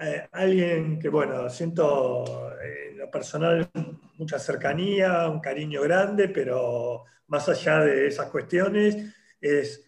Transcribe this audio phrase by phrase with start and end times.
[0.00, 3.68] eh, alguien que, bueno, siento eh, en lo personal
[4.16, 9.84] mucha cercanía, un cariño grande, pero más allá de esas cuestiones, es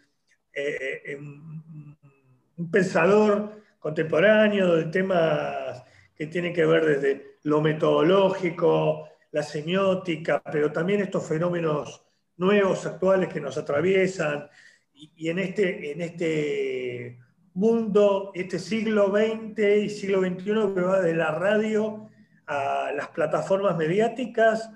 [0.52, 5.82] eh, un pensador contemporáneo de temas
[6.14, 12.04] que tienen que ver desde lo metodológico, la semiótica, pero también estos fenómenos
[12.36, 14.48] nuevos, actuales que nos atraviesan,
[14.92, 17.18] y, en, este, en este
[17.60, 22.08] mundo, este siglo XX y siglo XXI que va de la radio
[22.46, 24.70] a las plataformas mediáticas.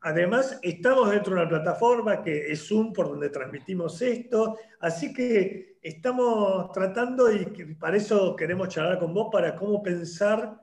[0.00, 5.76] Además, estamos dentro de una plataforma que es Zoom, por donde transmitimos esto, así que
[5.82, 7.44] estamos tratando, y
[7.78, 10.58] para eso queremos charlar con vos, para cómo pensar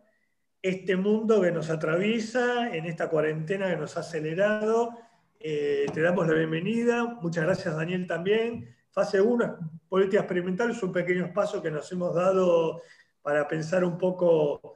[0.64, 4.98] este mundo que nos atraviesa en esta cuarentena que nos ha acelerado.
[5.40, 7.06] Eh, te damos la bienvenida.
[7.22, 8.76] Muchas gracias, Daniel, también.
[9.00, 12.82] Fase 1, política experimental, es un pequeño paso que nos hemos dado
[13.22, 14.76] para pensar un poco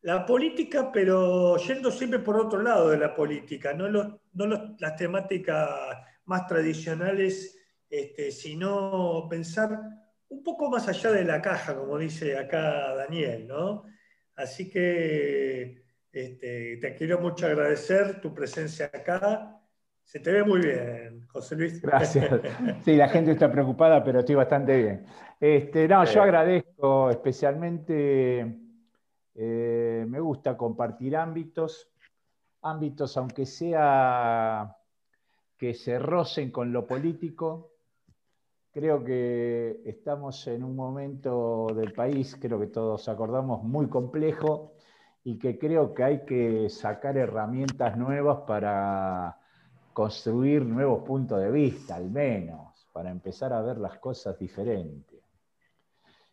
[0.00, 4.18] la política, pero yendo siempre por otro lado de la política, no,
[4.78, 5.68] las temáticas
[6.24, 7.54] más tradicionales,
[7.90, 9.78] este, sino pensar
[10.30, 13.84] un poco más allá de la caja, como dice acá Daniel, ¿no?
[14.36, 19.57] Así que este, te quiero mucho agradecer tu presencia acá.
[20.08, 21.82] Se te ve muy bien, José Luis.
[21.82, 22.40] Gracias.
[22.82, 25.06] Sí, la gente está preocupada, pero estoy bastante bien.
[25.38, 28.58] Este, no, yo agradezco especialmente,
[29.34, 31.90] eh, me gusta compartir ámbitos,
[32.62, 34.74] ámbitos aunque sea
[35.58, 37.72] que se rocen con lo político,
[38.70, 44.74] Creo que estamos en un momento del país, creo que todos acordamos, muy complejo
[45.24, 49.37] y que creo que hay que sacar herramientas nuevas para
[49.98, 55.18] construir nuevos puntos de vista, al menos, para empezar a ver las cosas diferentes.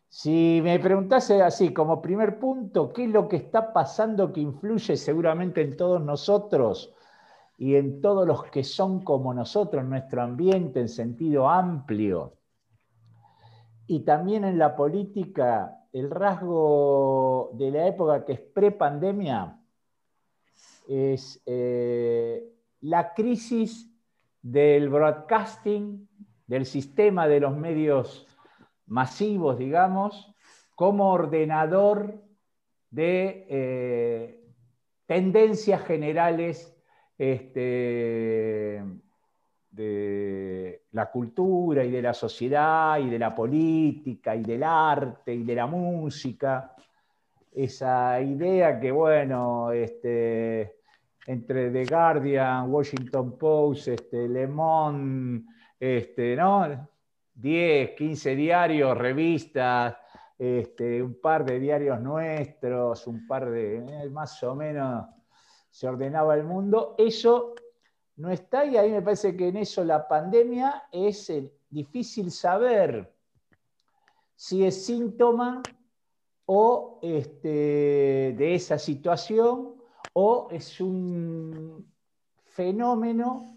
[0.08, 4.96] Si me preguntase así, como primer punto, ¿qué es lo que está pasando que influye
[4.96, 6.94] seguramente en todos nosotros
[7.58, 12.34] y en todos los que son como nosotros, nuestro ambiente en sentido amplio?
[13.88, 19.58] y también en la política, el rasgo de la época que es pre-pandemia
[20.86, 23.90] es eh, la crisis
[24.42, 26.08] del broadcasting,
[26.46, 28.26] del sistema de los medios
[28.86, 30.34] masivos, digamos,
[30.74, 32.22] como ordenador
[32.90, 34.44] de eh,
[35.06, 36.76] tendencias generales
[37.18, 38.84] este,
[39.70, 45.42] de la cultura y de la sociedad y de la política y del arte y
[45.42, 46.74] de la música.
[47.52, 50.75] Esa idea que, bueno, este,
[51.26, 55.44] entre The Guardian, Washington Post, este, Le Monde,
[55.78, 56.88] este, ¿no?
[57.34, 59.96] 10, 15 diarios, revistas,
[60.38, 65.06] este, un par de diarios nuestros, un par de, eh, más o menos
[65.70, 66.94] se ordenaba el mundo.
[66.96, 67.54] Eso
[68.16, 73.12] no está y ahí me parece que en eso la pandemia es eh, difícil saber
[74.34, 75.62] si es síntoma
[76.46, 79.75] o este, de esa situación
[80.18, 81.92] o es un
[82.46, 83.54] fenómeno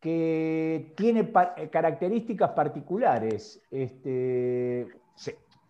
[0.00, 3.62] que tiene eh, características particulares.
[3.70, 4.88] Este,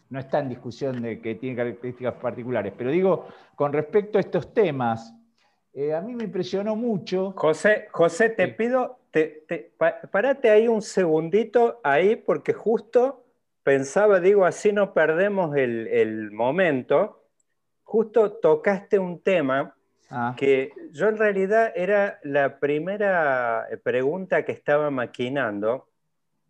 [0.08, 4.54] no está en discusión de que tiene características particulares, pero digo, con respecto a estos
[4.54, 5.14] temas,
[5.74, 7.34] eh, a mí me impresionó mucho.
[7.36, 9.44] José, José te pido, te,
[10.10, 13.26] parate ahí un segundito, ahí, porque justo
[13.62, 17.26] pensaba, digo, así no perdemos el, momento.
[17.82, 19.74] Justo tocaste un tema
[20.10, 20.34] ah.
[20.36, 25.88] que yo en realidad era la primera pregunta que estaba maquinando,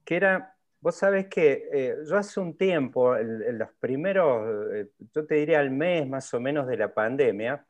[0.04, 5.26] que era, vos sabés que eh, yo hace un tiempo, en los primeros, eh, yo
[5.26, 7.64] te diría al mes más o menos de la pandemia,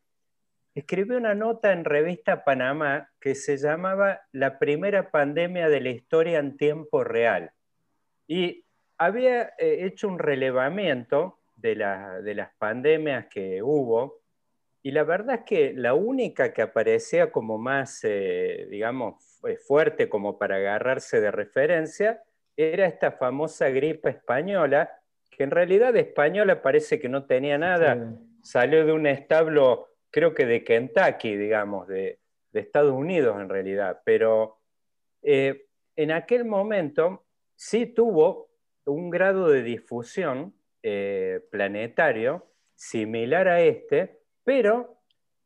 [0.74, 6.38] escribió una nota en Revista Panamá que se llamaba La primera pandemia de la historia
[6.38, 7.50] en tiempo real.
[8.28, 8.64] Y
[8.96, 14.17] había eh, hecho un relevamiento de, las pandemias que hubo,
[14.88, 19.22] y la verdad es que la única que aparecía como más, eh, digamos,
[19.66, 22.22] fuerte como para agarrarse de referencia
[22.56, 24.90] era esta famosa gripe española,
[25.30, 30.46] que en realidad española parece que no tenía nada, salió de un establo creo que
[30.46, 32.18] de Kentucky, digamos, de,
[32.54, 34.58] Estados Unidos en realidad, pero
[35.20, 38.48] eh, en aquel momento sí tuvo
[38.86, 44.17] un grado de difusión eh, planetario similar a este,
[44.48, 45.02] pero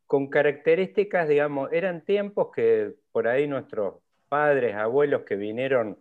[0.07, 3.97] con características, digamos, eran tiempos que por ahí nuestros
[4.29, 5.99] padres, abuelos que vinieron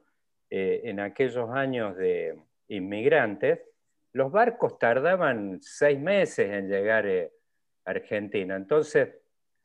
[0.52, 3.60] eh, en aquellos años de inmigrantes,
[4.14, 7.32] los barcos tardaban seis meses en llegar eh,
[7.86, 8.56] a Argentina.
[8.56, 9.10] Entonces,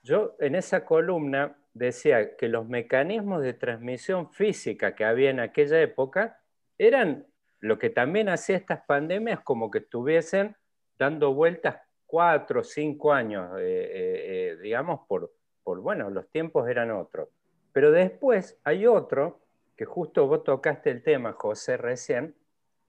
[0.03, 5.79] yo en esa columna decía que los mecanismos de transmisión física que había en aquella
[5.83, 6.41] época
[6.79, 7.27] eran
[7.61, 10.57] lo que también hacía estas pandemias como que estuviesen
[10.99, 15.33] dando vueltas cuatro cinco años, eh, eh, digamos, por,
[15.63, 17.29] por, bueno, los tiempos eran otros.
[17.73, 19.41] Pero después hay otro,
[19.77, 22.35] que justo vos tocaste el tema, José, recién,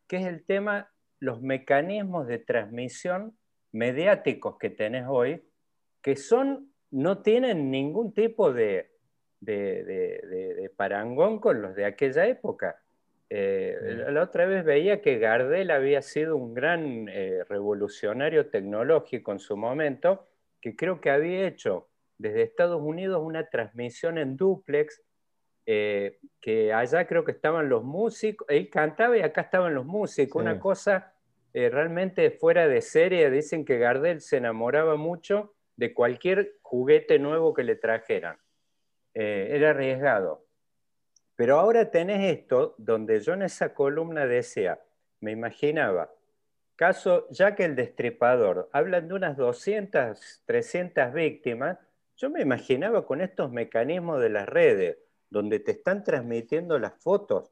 [0.08, 3.36] que es el tema, los mecanismos de transmisión
[3.72, 5.44] mediáticos que tenés hoy,
[6.02, 8.92] que son, no tienen ningún tipo de,
[9.42, 12.82] de, parangón con los de aquella época.
[13.30, 19.40] Eh, la otra vez veía que Gardel había sido un gran eh, revolucionario tecnológico en
[19.40, 20.28] su momento,
[20.62, 25.02] que creo que había hecho desde Estados Unidos una transmisión en duplex,
[25.66, 30.42] eh, que allá creo que estaban los músicos, él cantaba y acá estaban los músicos,
[30.42, 31.14] una cosa
[31.54, 37.64] realmente fuera de serie, dicen que Gardel se enamoraba mucho de cualquier juguete nuevo que
[37.64, 38.38] le trajeran,
[39.16, 40.47] era arriesgado.
[41.38, 44.82] Pero ahora tenés esto, donde yo en esa columna decía,
[45.22, 46.12] me imaginaba,
[46.76, 51.78] caso ya que el Destripador, hablan de unas 200, 300 víctimas,
[52.18, 54.98] yo me imaginaba con estos mecanismos de las redes,
[55.30, 57.52] donde te están transmitiendo las fotos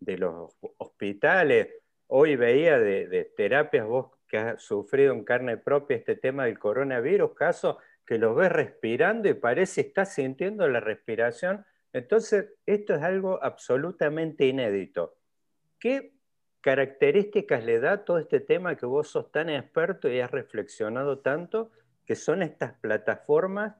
[0.00, 1.68] de los hospitales.
[2.08, 7.34] Hoy veía de, terapias, vos que has sufrido en carne propia este tema del coronavirus,
[7.34, 11.64] casos que los ves respirando y parece estás sintiendo la respiración.
[11.92, 15.16] Entonces, esto es algo absolutamente inédito.
[15.78, 16.14] ¿Qué
[16.60, 21.70] características le da todo este tema que vos sos tan experto y has reflexionado tanto,
[22.04, 23.76] que son estas plataformas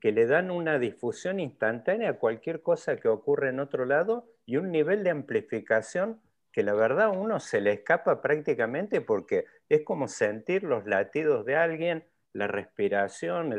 [0.00, 4.56] que le dan una difusión instantánea a cualquier cosa que ocurre en otro lado y
[4.56, 6.20] un nivel de amplificación
[6.50, 11.46] que la verdad a uno se le escapa prácticamente porque es como sentir los latidos
[11.46, 13.54] de alguien, la respiración,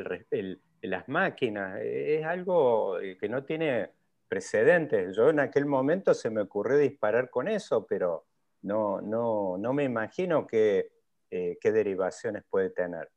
[0.88, 3.90] las máquinas, e, es algo eh, que no tiene
[4.28, 5.16] precedentes.
[5.16, 8.26] Yo en aquel momento se me ocurrió disparar con eso, pero
[8.64, 10.92] no, no, no me imagino qué,
[11.30, 13.10] eh, qué derivaciones puede tener.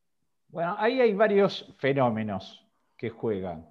[0.48, 2.66] Bueno, ahí hay varios fenómenos
[2.96, 3.68] que juegan.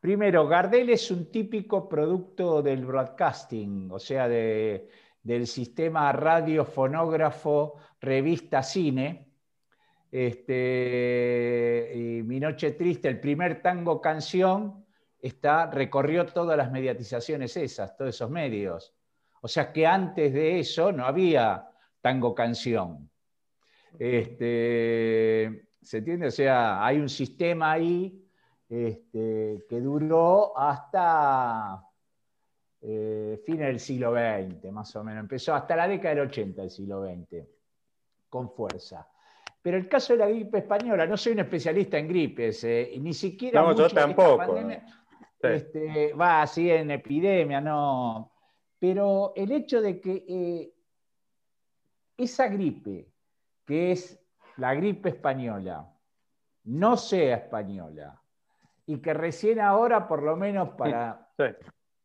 [0.00, 8.62] Primero, Gardel es un típico producto del broadcasting, o sea, del sistema radio, fonógrafo, revista,
[8.62, 9.31] cine.
[10.12, 11.90] Este,
[12.26, 14.84] Mi Noche Triste, el primer tango canción,
[15.18, 18.94] está, recorrió todas las mediatizaciones esas, todos esos medios.
[19.40, 21.66] O sea que antes de eso no había
[22.02, 23.10] tango canción.
[23.98, 26.26] Este, ¿Se entiende?
[26.26, 28.22] O sea, hay un sistema ahí
[28.68, 31.84] este, que duró hasta
[32.82, 35.22] eh, fines del siglo XX, más o menos.
[35.22, 37.46] Empezó hasta la década del 80 del siglo XX,
[38.28, 39.08] con fuerza.
[39.62, 43.14] Pero el caso de la gripe española, no soy un especialista en gripes, eh, ni
[43.14, 43.62] siquiera.
[43.62, 44.56] No, yo tampoco.
[45.40, 48.32] Este, va así en epidemia, no.
[48.78, 50.74] Pero el hecho de que eh,
[52.16, 53.08] esa gripe,
[53.64, 54.20] que es
[54.56, 55.88] la gripe española,
[56.64, 58.20] no sea española,
[58.86, 61.28] y que recién ahora, por lo menos para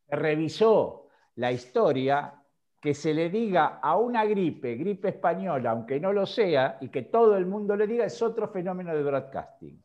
[0.09, 2.33] revisó la historia,
[2.79, 7.03] que se le diga a una gripe, gripe española, aunque no lo sea, y que
[7.03, 9.83] todo el mundo le diga, es otro fenómeno de broadcasting.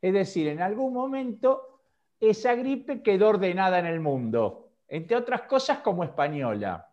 [0.00, 1.82] Es decir, en algún momento
[2.18, 6.88] esa gripe quedó ordenada en el mundo, entre otras cosas como española.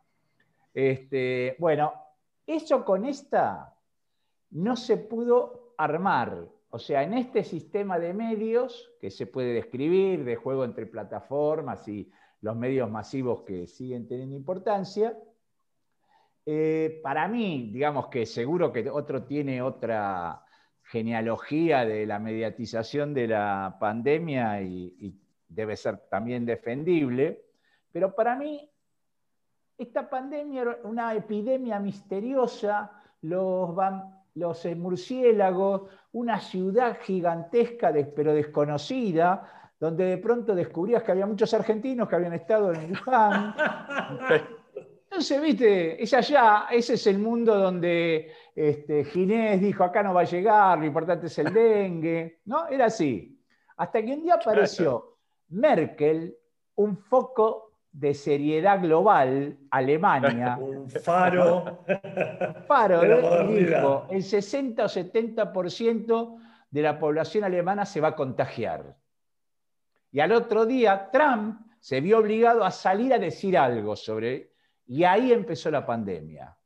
[0.73, 1.93] Este, bueno,
[2.45, 3.73] eso con esta
[4.51, 6.47] no se pudo armar.
[6.69, 11.87] O sea, en este sistema de medios que se puede describir, de juego entre plataformas
[11.87, 12.11] y
[12.41, 15.17] los medios masivos que siguen teniendo importancia,
[16.49, 20.45] eh, para mí, digamos que seguro que otro tiene otra
[20.81, 25.13] genealogía de la mediatización de la pandemia y,
[25.49, 27.43] debe ser también defendible,
[27.91, 28.69] pero para mí
[29.77, 32.91] esta pandemia era una epidemia misteriosa,
[33.23, 33.75] los,
[34.35, 42.07] los murciélagos, una ciudad gigantesca pero desconocida, donde de pronto descubrías que había muchos argentinos
[42.07, 43.53] que habían estado en Wuhan.
[45.17, 50.21] Entonces, viste, es allá, ese es el mundo donde este, Ginés dijo, acá no va
[50.21, 52.67] a llegar, lo importante es el dengue, ¿no?
[52.67, 53.35] Era así.
[53.77, 56.37] Hasta que un día apareció Merkel,
[56.75, 60.55] un foco de seriedad global, Alemania.
[60.61, 61.83] Un faro.
[62.67, 63.01] faro,
[63.47, 68.95] dijo, el 60 o 70% de la población alemana se va a contagiar.
[70.11, 74.55] Y al otro día, Trump se vio obligado a salir a decir algo sobre...
[74.87, 76.57] Y ahí empezó la pandemia.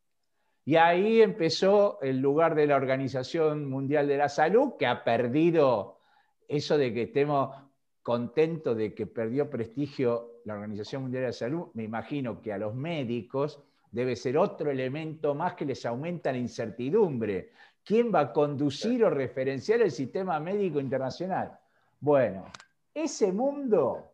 [0.63, 5.97] Y ahí empezó el lugar de la Organización Mundial de la Salud, que ha perdido
[6.47, 7.55] eso de que estemos
[8.03, 11.67] contentos de que perdió prestigio la Organización Mundial de la Salud.
[11.73, 13.59] Me imagino que a los médicos
[13.91, 17.51] debe ser otro elemento más que les aumenta la incertidumbre.
[17.83, 21.59] ¿Quién va a conducir o referenciar el sistema médico internacional?
[21.99, 22.45] Bueno,
[22.93, 24.13] ese mundo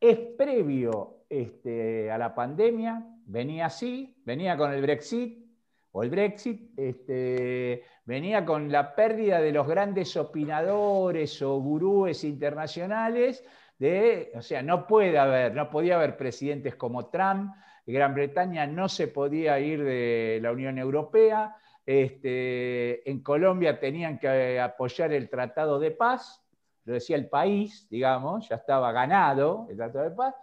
[0.00, 5.46] es previo este, a la pandemia, venía así, venía con el Brexit,
[5.92, 13.44] o el Brexit, este, venía con la pérdida de los grandes opinadores o gurúes internacionales,
[13.78, 17.52] de, o sea, no puede haber, no podía haber presidentes como Trump,
[17.86, 24.60] Gran Bretaña no se podía ir de la Unión Europea, este, en Colombia tenían que
[24.60, 26.44] apoyar el Tratado de Paz,
[26.84, 30.34] lo decía el país, digamos, ya estaba ganado el Tratado de Paz,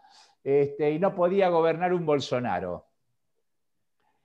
[0.47, 2.87] este, y no podía gobernar un Bolsonaro.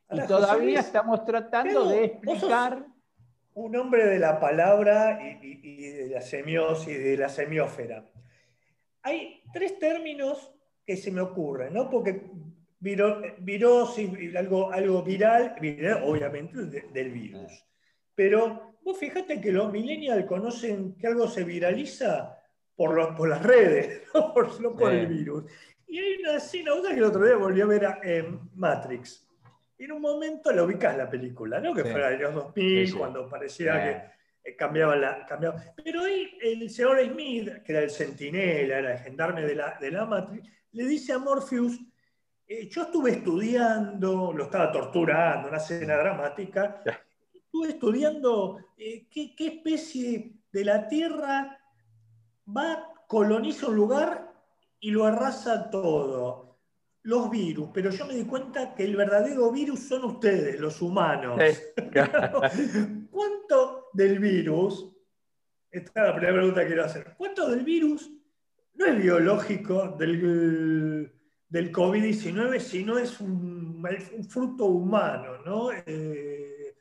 [0.09, 2.87] Y todavía estamos tratando de explicar.
[3.55, 8.09] Un hombre de la palabra y, de la semiosis, de la semiósfera.
[9.02, 10.55] Hay tres términos
[10.87, 11.91] que se me ocurren, ¿no?
[11.91, 12.31] Porque
[12.79, 15.57] virosis, algo, algo viral,
[16.05, 17.67] obviamente del virus.
[18.14, 22.38] Pero vos fíjate que los millennials conocen que algo se viraliza
[22.76, 25.45] por, por las redes, no por, por el virus.
[25.92, 28.00] Y hay una escena, que el otro día volvió a ver a
[28.54, 29.28] Matrix.
[29.76, 31.75] Y en un momento la ubicás la película, ¿no?
[31.75, 33.75] Que fue en los 2000, cuando parecía
[34.42, 35.26] que eh, cambiaba la.
[35.26, 35.62] Cambiaba.
[35.84, 39.90] Pero ahí el señor Smith, que era el centinela, era el gendarme de la, de
[39.90, 41.78] la Matrix, le dice a Morpheus
[42.49, 46.82] eh, yo estuve estudiando, lo estaba torturando, una escena dramática,
[47.34, 51.61] estuve estudiando eh, qué, especie de la Tierra
[52.49, 54.32] va, coloniza un lugar
[54.83, 56.59] y lo arrasa todo.
[57.05, 61.41] Los virus, pero yo me di cuenta que el verdadero virus son ustedes, los humanos.
[63.11, 64.89] ¿Cuánto del virus?
[65.69, 67.15] Esta es la primera pregunta que quiero hacer.
[67.17, 68.12] ¿Cuánto del virus
[68.75, 71.11] no es biológico del
[71.53, 75.71] del COVID-19, sino es un, un, fruto humano, ¿no?
[75.71, 76.75] Eh,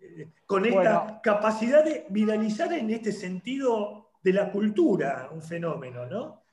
[0.00, 6.45] eh, con esta capacidad de viralizar en este sentido de la cultura, un fenómeno, ¿no?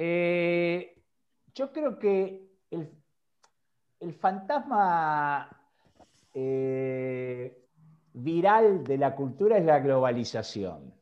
[0.00, 1.02] Eh,
[1.52, 5.50] yo creo que el, fantasma
[8.12, 10.94] viral de la cultura es la globalización.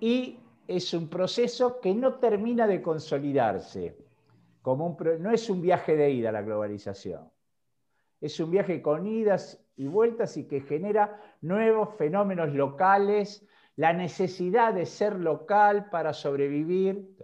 [0.00, 3.96] Y es un proceso que no termina de consolidarse
[4.64, 7.30] no es un viaje de ida la globalización,
[8.20, 14.74] es un viaje con idas y vueltas y que genera nuevos fenómenos locales, la necesidad
[14.74, 17.16] de ser local para sobrevivir.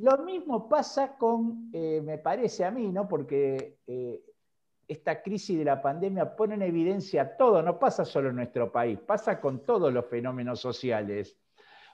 [0.00, 3.06] Lo mismo pasa con, eh, me parece a mí, ¿no?
[3.06, 4.22] porque eh,
[4.88, 8.98] esta crisis de la pandemia pone en evidencia todo, no pasa solo en nuestro país,
[8.98, 11.36] pasa con todos los fenómenos sociales.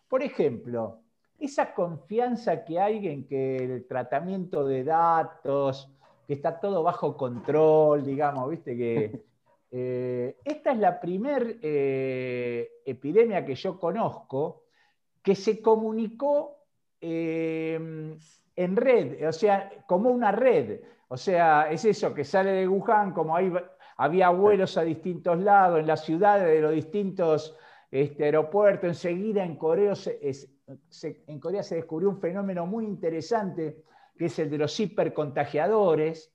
[0.09, 1.01] Por ejemplo,
[1.41, 5.91] esa confianza que hay en que el tratamiento de datos,
[6.29, 9.25] que está todo bajo control, digamos, viste que
[9.73, 14.63] eh, esta es la primer eh, epidemia que yo conozco
[15.25, 16.57] que se comunicó
[17.01, 18.19] eh,
[18.57, 20.81] en red, o sea, como una red.
[21.09, 23.37] O sea, es eso que sale de Wuhan, como
[23.97, 27.57] había vuelos a distintos lados, en las ciudades de los distintos
[27.91, 30.51] este, aeropuertos, enseguida en Corea es,
[31.27, 33.85] en Corea se descubrió un fenómeno muy interesante,
[34.19, 36.33] que es el de los hipercontagiadores.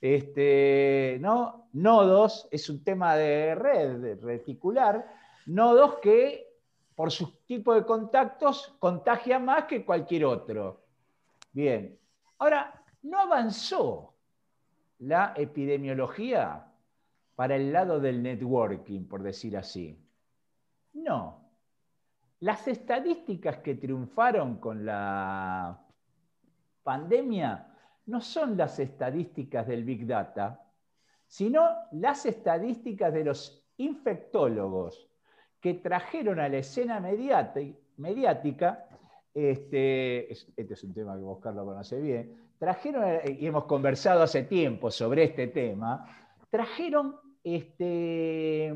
[0.00, 1.68] Este, ¿no?
[1.74, 5.06] Nodos, es un tema de red reticular,
[5.44, 6.49] nodos que
[6.94, 10.84] por su tipo de contactos contagian más que cualquier otro.
[11.52, 11.98] Bien,
[12.38, 14.14] ahora, no avanzó
[14.98, 16.66] la epidemiología
[17.34, 19.98] para el lado del networking, por decir así.
[20.92, 21.50] No,
[22.40, 25.86] las estadísticas que triunfaron con la
[26.82, 27.66] pandemia
[28.06, 30.66] no son las estadísticas del Big Data,
[31.26, 35.09] sino las estadísticas de los infectólogos
[35.60, 38.86] que trajeron a la escena mediática,
[39.34, 43.04] este, este, es un tema que vos, Carlos, conoce bien, trajeron,
[43.38, 46.06] y hemos conversado hace tiempo sobre este tema,
[46.50, 48.74] trajeron este,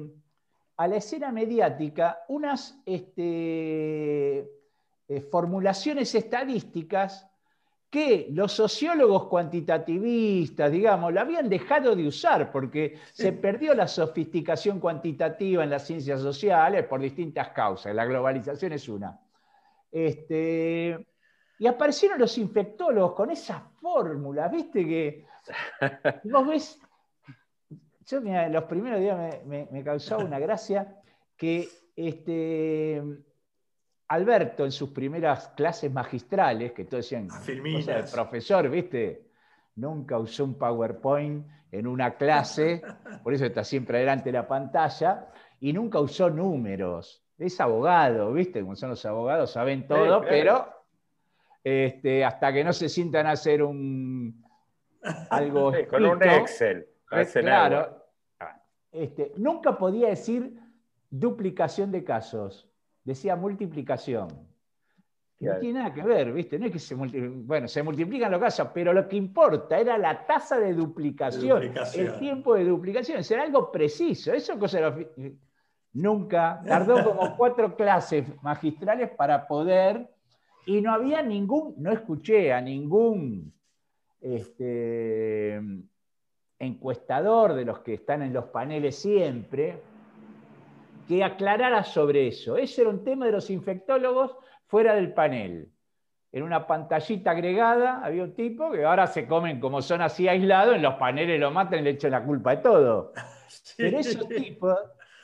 [0.76, 4.38] a la escena mediática unas este,
[5.08, 7.28] eh, formulaciones estadísticas
[7.94, 14.80] que los sociólogos cuantitativistas, digamos, lo habían dejado de usar porque se perdió la sofisticación
[14.80, 17.94] cuantitativa en las ciencias sociales por distintas causas.
[17.94, 19.20] La globalización es una.
[19.92, 21.06] Este,
[21.56, 25.26] y aparecieron los infectólogos con esas fórmulas, viste que
[26.24, 26.80] vos ves
[28.06, 31.00] yo los primeros días me, causaba una gracia
[31.36, 33.00] que este,
[34.14, 39.28] Alberto en sus primeras clases magistrales, que todos decían, el profesor, ¿viste?
[39.76, 42.82] Nunca usó un PowerPoint en una clase,
[43.22, 45.28] por eso está siempre delante de la pantalla,
[45.60, 47.22] y nunca usó números.
[47.36, 48.60] Es abogado, ¿viste?
[48.60, 50.68] Como son los abogados, saben todo, pero
[51.64, 54.44] este, hasta que no se sientan a hacer un
[55.30, 56.86] algo con un Excel.
[57.32, 58.04] Claro.
[58.92, 60.60] Este, nunca podía decir
[61.10, 62.68] duplicación de casos,
[63.04, 64.28] decía multiplicación.
[65.40, 66.58] No tiene nada que ver, ¿viste?
[66.58, 70.24] No es que se bueno, se multiplican los casos, pero lo que importa era la
[70.24, 74.32] tasa de duplicación, el tiempo de duplicación, era algo preciso.
[74.32, 74.94] Eso cosa
[75.92, 80.08] nunca, tardó como cuatro clases magistrales para poder,
[80.66, 83.52] y no había ningún, no escuché a ningún
[84.20, 85.60] este,
[86.58, 89.82] encuestador de los que están en los paneles siempre,
[91.06, 92.56] que aclarara sobre eso.
[92.56, 95.68] Ese era un tema de los infectólogos fuera del panel.
[96.32, 100.74] En una pantallita agregada había un tipo que ahora se comen como son así aislados,
[100.74, 103.12] en los paneles lo matan y le echan la culpa de todo.
[103.76, 104.76] Pero esos tipos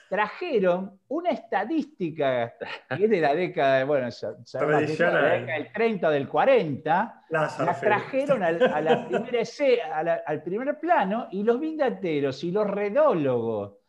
[0.09, 2.55] trajeron una estadística
[2.97, 7.81] que es de la década, bueno, de la década del 30 o del 40, la
[7.81, 13.80] trajeron al, a la al primer plano y los vindateros y los redólogos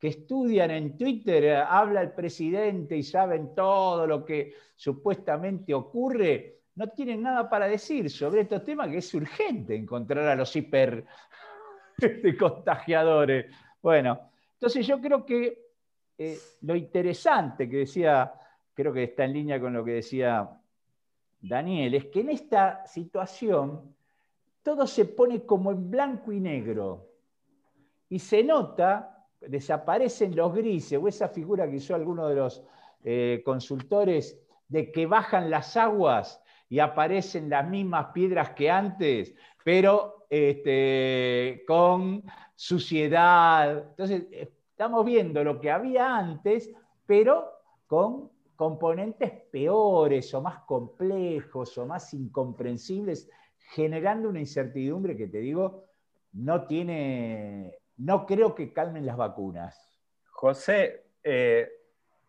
[0.00, 6.60] que estudian en Twitter, eh, habla el presidente y saben todo lo que supuestamente ocurre,
[6.76, 11.04] no tienen nada para decir sobre estos temas que es urgente encontrar a los hiper
[12.38, 13.54] contagiadores.
[13.82, 15.70] Bueno, entonces yo creo que
[16.16, 18.32] eh, lo interesante que decía,
[18.72, 20.48] creo que está en línea con lo que decía
[21.42, 23.94] Daniel, es que en esta situación
[24.62, 27.06] todo se pone como en blanco y negro.
[28.08, 32.62] Y se nota, desaparecen los grises, o esa figura que hizo alguno de los
[33.04, 40.26] eh, consultores, de que bajan las aguas y aparecen las mismas piedras que antes, pero
[40.30, 42.22] este, con
[42.54, 43.88] suciedad.
[43.90, 44.24] Entonces,
[44.80, 46.70] Estamos viendo lo que había antes,
[47.04, 47.50] pero
[47.86, 55.84] con componentes peores o más complejos o más incomprensibles, generando una incertidumbre que te digo,
[56.32, 59.98] no tiene, no creo que calmen las vacunas.
[60.30, 61.70] José, eh,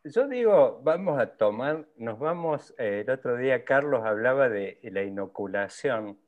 [0.04, 5.04] yo digo, vamos a tomar, nos vamos, eh, el otro día Carlos hablaba de la
[5.04, 6.20] inoculación,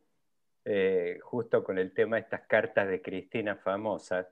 [0.65, 4.27] eh, justo con el tema de estas cartas de Cristina famosas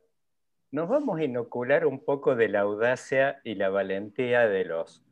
[0.71, 5.03] nos vamos a inocular un poco de la audacia y la valentía de los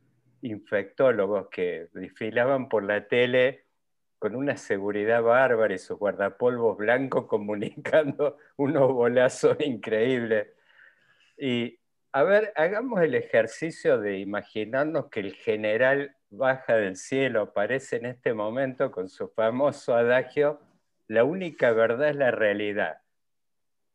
[0.42, 3.66] infectólogos que desfilaban por la tele
[4.20, 10.50] con una seguridad bárbara y sus guardapolvos blancos comunicando unos bolazos increíbles.
[11.38, 11.80] Y
[12.12, 18.06] a ver, hagamos el ejercicio de imaginarnos que el general baja del cielo, aparece en
[18.08, 20.60] este momento con su famoso adagio,
[21.08, 23.02] la única verdad es la realidad.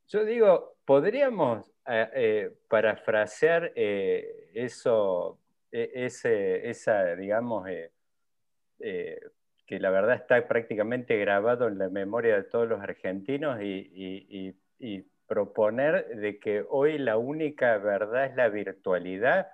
[0.08, 5.38] Yo digo, podríamos eh, eh, parafrasear eh, eso,
[5.70, 7.68] e, ese, esa, digamos,
[9.66, 14.54] que la verdad está prácticamente grabado en la memoria de todos los argentinos y,
[15.26, 19.48] proponer de que hoy la única verdad es la virtualidad.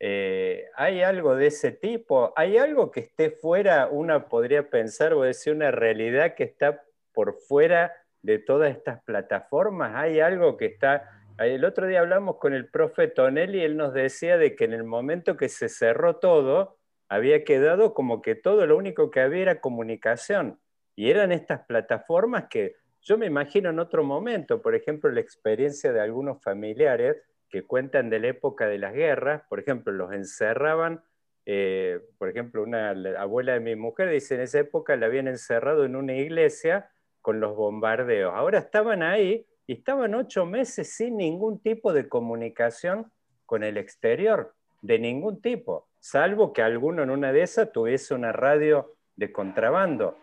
[0.00, 2.32] ¿Hay algo de ese tipo?
[2.34, 7.34] ¿Hay algo que esté fuera, una podría pensar o decir una realidad que está por
[7.34, 9.94] fuera de todas estas plataformas?
[9.94, 11.08] ¿Hay algo que está...
[11.38, 14.84] El otro día hablamos con el profe Tonelli él nos decía de que en el
[14.84, 16.78] momento que se cerró todo,
[17.12, 20.58] había quedado como que todo lo único que había era comunicación.
[20.96, 25.92] Y eran estas plataformas que yo me imagino en otro momento, por ejemplo, la experiencia
[25.92, 27.18] de algunos familiares
[27.50, 31.04] que cuentan de la época de las guerras, por ejemplo, los encerraban,
[31.44, 35.84] eh, por ejemplo, una abuela de mi mujer dice, en esa época la habían encerrado
[35.84, 38.32] en una iglesia con los bombardeos.
[38.34, 43.12] Ahora estaban ahí y estaban ocho meses sin ningún tipo de comunicación
[43.44, 48.32] con el exterior, de ningún tipo, salvo que alguno en una de esas tuviese una
[48.32, 50.18] radio de contrabando.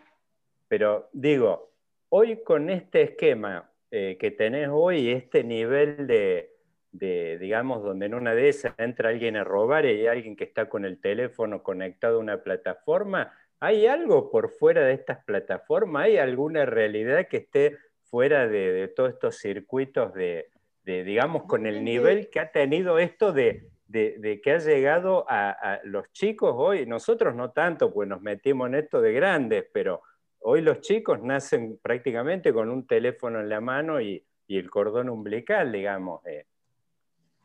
[0.68, 1.72] Pero digo,
[2.10, 6.52] hoy con este esquema eh, que tenés hoy, este nivel de,
[6.92, 10.44] de, digamos, donde en una de esas entra alguien a robar y hay alguien que
[10.44, 16.04] está con el teléfono conectado a una plataforma, ¿Hay algo por fuera de estas plataformas?
[16.04, 20.50] ¿Hay alguna realidad que esté fuera de, todos estos circuitos de,
[20.82, 26.54] digamos, con el nivel que ha tenido esto de, que ha llegado a, los chicos
[26.56, 26.86] hoy?
[26.86, 30.02] Nosotros no tanto, pues nos metimos en esto de grandes, pero
[30.40, 35.08] hoy los chicos nacen prácticamente con un teléfono en la mano y, y el cordón
[35.08, 36.24] umbilical, digamos.
[36.26, 36.46] Eh.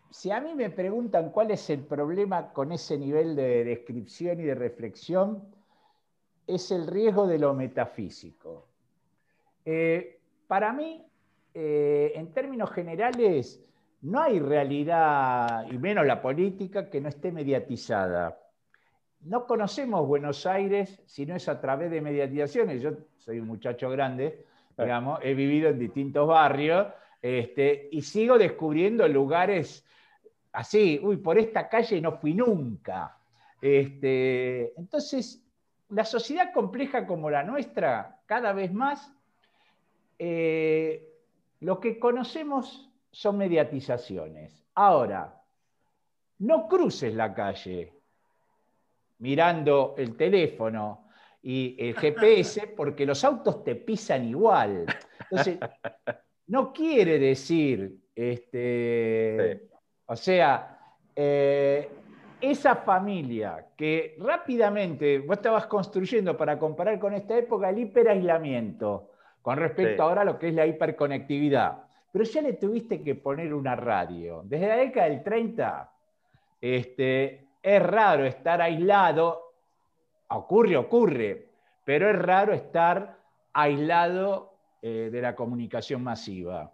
[0.09, 4.43] Si a mí me preguntan cuál es el problema con ese nivel de descripción y
[4.43, 5.43] de reflexión,
[6.47, 8.67] es el riesgo de lo metafísico.
[9.65, 11.05] Eh, para mí,
[11.53, 13.63] eh, en términos generales,
[14.05, 18.39] no hay realidad, y menos la política, que no esté mediatizada.
[19.21, 22.83] No conocemos Buenos Aires si no es a través de mediatizaciones.
[22.83, 24.45] Yo soy un muchacho grande,
[24.77, 26.87] digamos, he vivido en distintos barrios
[27.19, 29.83] este, y sigo descubriendo lugares
[30.51, 33.17] así, uy, por esta calle no fui nunca.
[33.59, 35.43] Este, entonces,
[35.89, 39.11] la sociedad compleja como la nuestra, cada vez más,
[40.19, 41.09] eh,
[41.61, 44.67] lo que conocemos son mediatizaciones.
[44.75, 45.41] Ahora,
[46.39, 47.93] no cruces la calle
[49.19, 51.07] mirando el teléfono
[51.41, 54.85] y el GPS porque los autos te pisan igual.
[55.21, 55.57] Entonces,
[56.47, 59.69] no quiere decir, este,
[60.07, 60.77] o sea,
[61.15, 61.89] eh,
[62.41, 69.57] esa familia que rápidamente vos estabas construyendo para comparar con esta época el hiperaislamiento con
[69.57, 71.84] respecto ahora a lo que es la hiperconectividad.
[72.15, 74.41] Pero ya le tuviste que poner una radio.
[74.45, 75.93] Desde la década del 30,
[76.61, 79.51] este, es raro estar aislado.
[80.29, 81.49] Ocurre, ocurre,
[81.83, 83.19] pero es raro estar
[83.51, 86.71] aislado eh, de la comunicación masiva.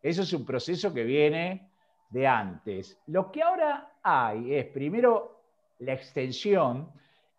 [0.00, 1.72] Eso es un proceso que viene
[2.10, 2.96] de antes.
[3.08, 5.40] Lo que ahora hay es primero
[5.80, 6.88] la extensión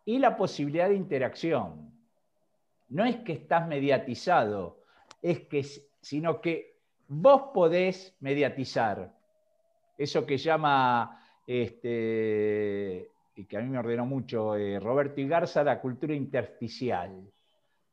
[0.04, 1.90] y la posibilidad de interacción.
[2.90, 4.82] No es que estás mediatizado,
[5.22, 5.64] es que,
[6.02, 6.75] sino que
[7.08, 9.14] vos podés mediatizar.
[9.98, 15.80] Eso que llama, este, y que a mí me ordenó mucho eh, Roberto Igarza, la
[15.80, 17.12] cultura intersticial.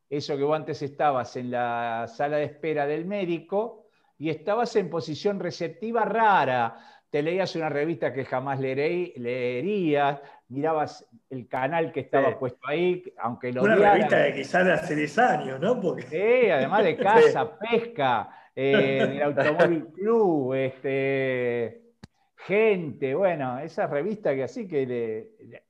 [0.08, 3.86] Eso que vos antes estabas en la sala de espera del médico
[4.18, 6.76] y estabas en posición receptiva rara,
[7.08, 13.52] te leías una revista que jamás leerías, mirabas el canal que estaba puesto ahí, aunque
[13.52, 15.80] lo Una revista de quizás de hace 10 años, ¿no?
[15.80, 16.02] Porque...
[16.02, 21.82] Sí, además de casa, pesca, eh, el Automóvil Club, este,
[22.36, 25.62] gente, bueno, esa revista que así que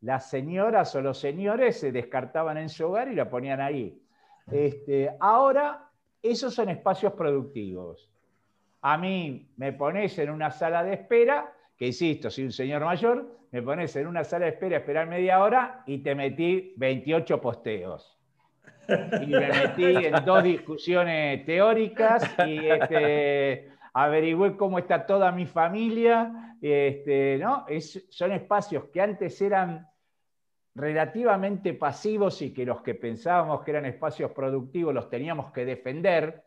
[0.00, 4.00] las señoras o los señores se descartaban en su hogar y la ponían ahí.
[4.50, 5.90] Este, ahora,
[6.22, 8.10] esos son espacios productivos.
[8.82, 13.36] A mí me pones en una sala de espera, que insisto, soy un señor mayor,
[13.50, 17.40] me pones en una sala de espera a esperar media hora y te metí 28
[17.40, 18.15] posteos.
[19.22, 26.56] Y me metí en dos discusiones teóricas y este, averigüé cómo está toda mi familia.
[26.60, 27.66] Este, ¿no?
[28.10, 29.86] son espacios que antes eran
[30.74, 36.44] relativamente pasivos y que los que pensábamos que eran espacios productivos los teníamos que defender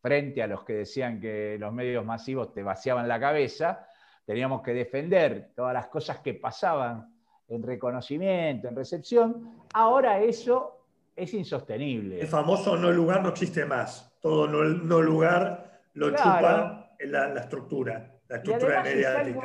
[0.00, 3.86] frente a los que decían que los medios masivos te vaciaban la cabeza,
[4.24, 7.12] teníamos que defender todas las cosas que pasaban
[7.48, 9.58] en reconocimiento, en recepción.
[9.74, 10.75] Ahora eso
[11.16, 12.20] es insostenible.
[12.20, 14.14] El famoso no lugar no existe más.
[14.20, 19.40] Todo no, lugar lo chupa la, la, estructura, la estructura mediática.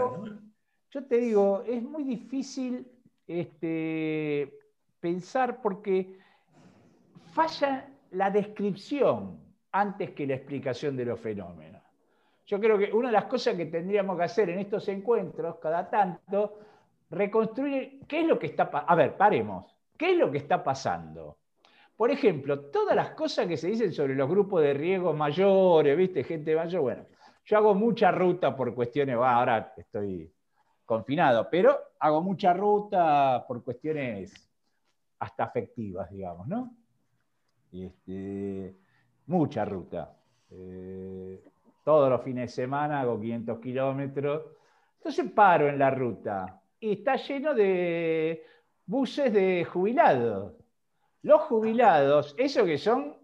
[0.92, 2.86] Yo te digo, es muy difícil
[3.26, 4.60] este,
[5.00, 6.20] pensar porque
[7.34, 9.40] falla la descripción
[9.72, 11.82] antes que la explicación de los fenómenos.
[12.46, 15.90] Yo creo que una de las cosas que tendríamos que hacer en estos encuentros, cada
[15.90, 16.60] tanto,
[17.10, 18.92] reconstruir qué es lo que está pasando.
[18.92, 19.74] A ver, paremos.
[19.98, 21.38] ¿Qué es lo que está pasando?
[22.02, 26.24] Por ejemplo, todas las cosas que se dicen sobre los grupos de riesgo mayores, ¿viste?
[26.24, 27.06] Gente mayor, bueno,
[27.46, 30.34] yo hago mucha ruta por cuestiones, ahora estoy
[30.84, 34.34] confinado, pero hago mucha ruta por cuestiones
[35.20, 36.76] hasta afectivas, digamos, ¿no?
[37.72, 38.76] Este,
[39.28, 40.12] mucha ruta.
[40.50, 41.40] Eh,
[41.84, 44.42] todos los fines de semana hago 500 kilómetros.
[44.98, 48.44] Entonces paro en la ruta y está lleno de
[48.88, 50.61] buses de jubilados.
[51.24, 53.16] Los jubilados, esos que son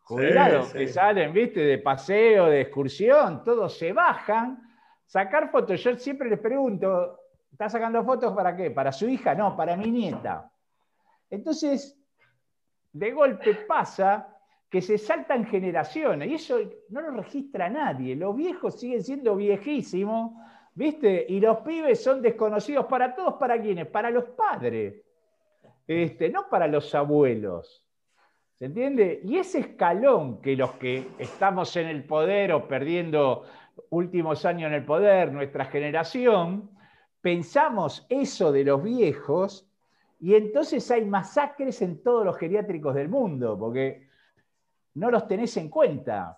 [0.00, 4.62] jubilados, que salen, viste, de paseo, de excursión, todos se bajan.
[5.06, 7.18] Sacar fotos, yo siempre les pregunto,
[7.50, 8.70] ¿está sacando fotos para qué?
[8.70, 9.34] ¿Para su hija?
[9.34, 10.50] No, para mi nieta.
[11.28, 11.96] Entonces,
[12.92, 14.36] de golpe pasa
[14.68, 16.58] que se saltan generaciones y eso
[16.90, 18.14] no lo registra nadie.
[18.14, 20.32] Los viejos siguen siendo viejísimos,
[20.74, 21.26] ¿viste?
[21.28, 23.88] Y los pibes son desconocidos para todos, ¿para quiénes?
[23.88, 25.02] Para los padres,
[25.90, 27.84] este, no para los abuelos.
[28.58, 29.20] ¿Se entiende?
[29.24, 33.44] Y ese escalón que los que estamos en el poder o perdiendo
[33.88, 36.70] últimos años en el poder, nuestra generación,
[37.20, 39.68] pensamos eso de los viejos
[40.20, 44.06] y entonces hay masacres en todos los geriátricos del mundo, porque
[44.94, 46.36] no los tenés en cuenta.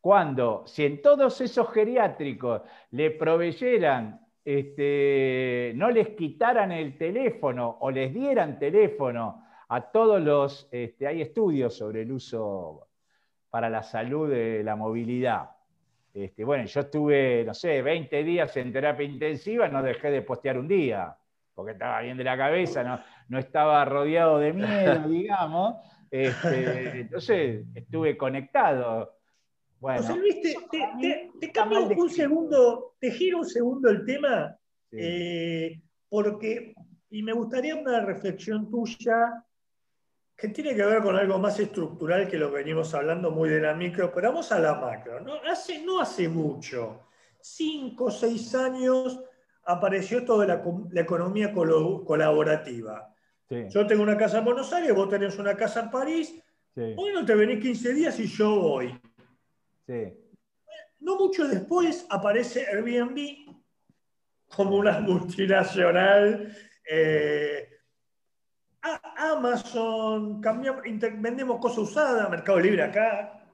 [0.00, 7.90] cuando si en todos esos geriátricos le proveyeran, este, no les quitaran el teléfono o
[7.90, 12.88] les dieran teléfono a todos los, este, hay estudios sobre el uso
[13.48, 15.50] para la salud de la movilidad.
[16.12, 20.58] Este, bueno, yo estuve, no sé, 20 días en terapia intensiva, no dejé de postear
[20.58, 21.16] un día,
[21.54, 25.76] porque estaba bien de la cabeza, no, no estaba rodeado de miedo, digamos.
[26.10, 29.16] Este, entonces estuve conectado
[29.84, 30.36] bueno, José Luis,
[31.38, 34.58] te, cambio un segundo, te giro un segundo el tema,
[34.90, 36.72] eh, porque,
[37.10, 39.44] y me gustaría una reflexión tuya
[40.34, 43.60] que tiene que ver con algo más estructural que lo que venimos hablando muy de
[43.60, 45.20] la micro, pero vamos a la macro.
[45.20, 47.08] No hace, no hace mucho,
[47.42, 49.22] cinco o seis años,
[49.66, 50.64] apareció toda la,
[50.98, 53.14] economía colaborativa.
[53.68, 56.42] Yo tengo una casa en Buenos Aires, vos tenés una casa en París,
[56.74, 58.98] hoy no te venís 15 días y yo voy.
[61.00, 63.54] No mucho después aparece Airbnb
[64.54, 66.56] como una multinacional.
[66.88, 67.68] Eh,
[69.16, 73.44] Amazon, cambiamos, vendemos cosas usadas, Mercado Libre acá,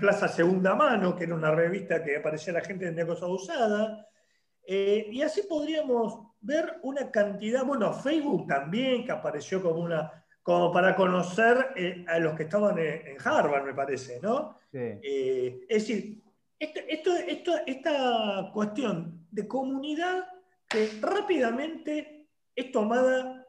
[0.00, 4.06] Plaza Segunda Mano, que era una revista que aparecía la gente de cosas usadas.
[4.66, 10.70] Eh, y así podríamos ver una cantidad, bueno, Facebook también, que apareció como una como
[10.70, 14.56] para conocer eh, a los que estaban en, Harvard, me parece, ¿no?
[14.72, 16.22] Eh, es decir,
[16.56, 20.24] esta cuestión de comunidad
[20.68, 23.44] que rápidamente es tomada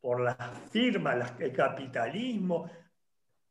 [0.00, 0.36] por las
[0.72, 2.68] firmas, el capitalismo.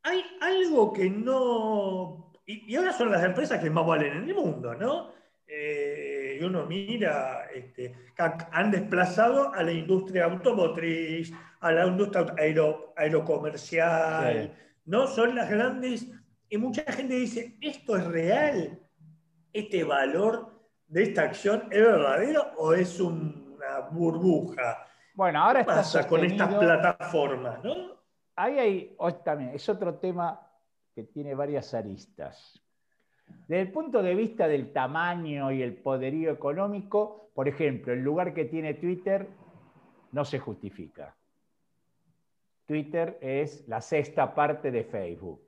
[0.04, 2.34] Hay algo que no...
[2.46, 5.14] Y, ahora son las empresas que más valen en el mundo, ¿no?
[5.48, 12.26] Eh, y uno mira, este, han desplazado a la industria automotriz, a la industria
[12.98, 14.54] aerocomercial,
[14.86, 15.08] ¿no?
[15.08, 16.12] Son las grandes,
[16.50, 18.80] y mucha gente dice, ¿esto es real?
[19.54, 24.88] ¿Este valor de esta acción es verdadero o es una burbuja?
[25.14, 27.92] Bueno, ahora ¿Qué pasa con estas plataformas, no?
[28.36, 30.42] Ahí hay, también, es otro tema
[30.96, 32.60] que tiene varias aristas.
[33.48, 38.34] Desde el punto de vista del tamaño y el poderío económico, por ejemplo, el lugar
[38.34, 39.28] que tiene Twitter
[40.12, 41.16] no se justifica.
[42.66, 45.42] Twitter es la sexta parte de Facebook.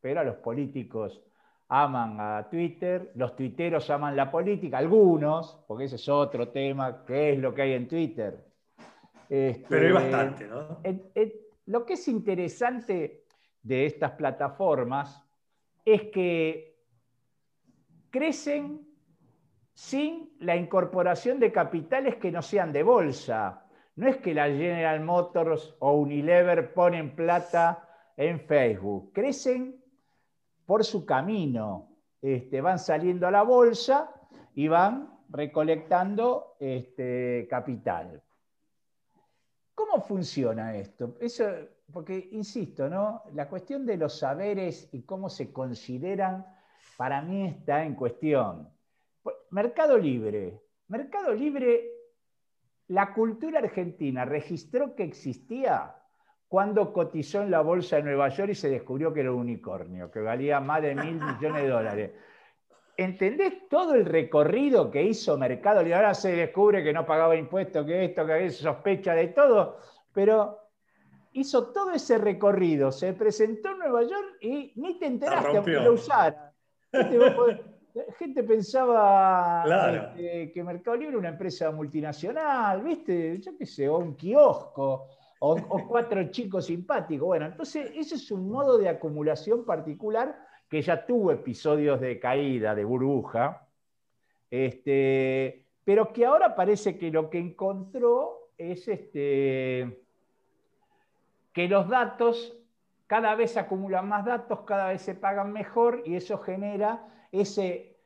[0.00, 1.22] Pero a los políticos
[1.68, 7.32] aman a Twitter, los tuiteros aman la política, algunos, porque ese es otro tema, ¿qué
[7.32, 8.44] es lo que hay en Twitter?
[9.28, 10.78] Este, Pero hay bastante, ¿no?
[11.66, 13.24] lo que es interesante
[13.62, 15.24] de estas plataformas
[15.84, 16.76] es que
[18.10, 18.86] crecen
[19.72, 23.61] sin la incorporación de capitales que no sean de bolsa.
[23.96, 29.82] No es que la General Motors o Unilever ponen plata en Facebook, crecen
[30.64, 34.10] por su camino, este, van saliendo a la bolsa
[34.54, 38.22] y van recolectando este, capital.
[39.74, 41.16] ¿Cómo funciona esto?
[41.20, 41.44] Eso,
[41.92, 43.24] porque, insisto, ¿no?
[43.34, 46.46] la cuestión de los saberes y cómo se consideran,
[46.96, 48.70] para mí está en cuestión.
[49.50, 50.60] Mercado Libre.
[50.88, 51.91] Mercado Libre
[52.92, 55.96] la cultura argentina registró que existía
[56.46, 60.10] cuando cotizó en la bolsa de Nueva York y se descubrió que era un unicornio,
[60.10, 62.10] que valía más de mil millones de dólares.
[62.94, 67.86] ¿Entendés todo el recorrido que hizo Mercado Y Ahora se descubre que no pagaba impuestos,
[67.86, 69.78] que esto, que se sospecha de todo,
[70.12, 70.58] pero
[71.32, 75.94] hizo todo ese recorrido, se presentó en Nueva York y ni te enteraste aunque lo
[75.94, 76.52] usara.
[77.94, 79.64] La gente pensaba
[80.14, 83.38] este, que Mercado Libre era una empresa multinacional, ¿viste?
[83.38, 85.08] Yo qué sé, o un kiosco,
[85.40, 85.56] o,
[85.88, 87.26] cuatro chicos simpáticos.
[87.26, 90.38] Bueno, entonces ese es un modo de acumulación particular
[90.70, 93.68] que ya tuvo episodios de caída, de burbuja,
[94.50, 100.02] este, pero que ahora parece que lo que encontró es este,
[101.52, 102.56] que los datos,
[103.06, 107.96] cada vez se acumulan más datos, cada vez se pagan mejor y eso genera ese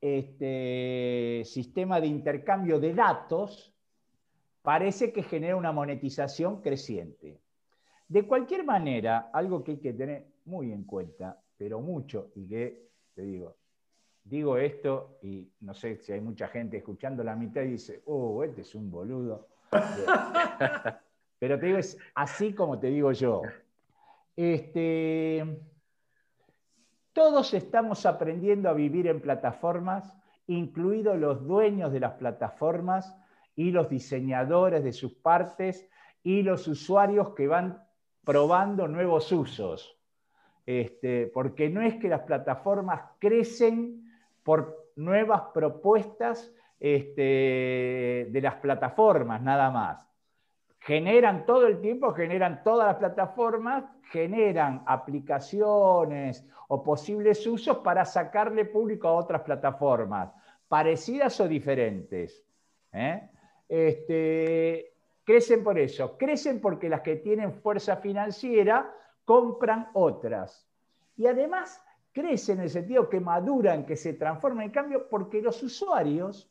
[0.00, 3.74] este, sistema de intercambio de datos
[4.62, 7.40] parece que genera una monetización creciente.
[8.06, 12.90] De cualquier manera, algo que hay que tener muy en cuenta, pero mucho, y que
[13.14, 13.56] te digo,
[14.24, 18.44] digo esto y no sé si hay mucha gente escuchando la mitad y dice, oh,
[18.44, 19.48] este es un boludo.
[21.38, 23.42] pero te digo, es así como te digo yo.
[24.36, 25.44] Este,
[27.14, 30.14] todos estamos aprendiendo a vivir en plataformas,
[30.46, 33.16] incluidos los dueños de las plataformas
[33.56, 35.88] y los diseñadores de sus partes
[36.22, 37.82] y los usuarios que van
[38.24, 39.96] probando nuevos usos.
[40.66, 44.10] Este, porque no es que las plataformas crecen
[44.42, 50.13] por nuevas propuestas este, de las plataformas, nada más.
[50.84, 58.66] Generan todo el tiempo, generan todas las plataformas, generan aplicaciones o posibles usos para sacarle
[58.66, 60.30] público a otras plataformas,
[60.68, 62.44] parecidas o diferentes.
[62.92, 63.30] ¿eh?
[63.66, 64.92] Este,
[65.24, 68.94] crecen por eso, crecen porque las que tienen fuerza financiera
[69.24, 70.68] compran otras.
[71.16, 75.62] Y además crecen en el sentido que maduran, que se transforman en cambio, porque los
[75.62, 76.50] usuarios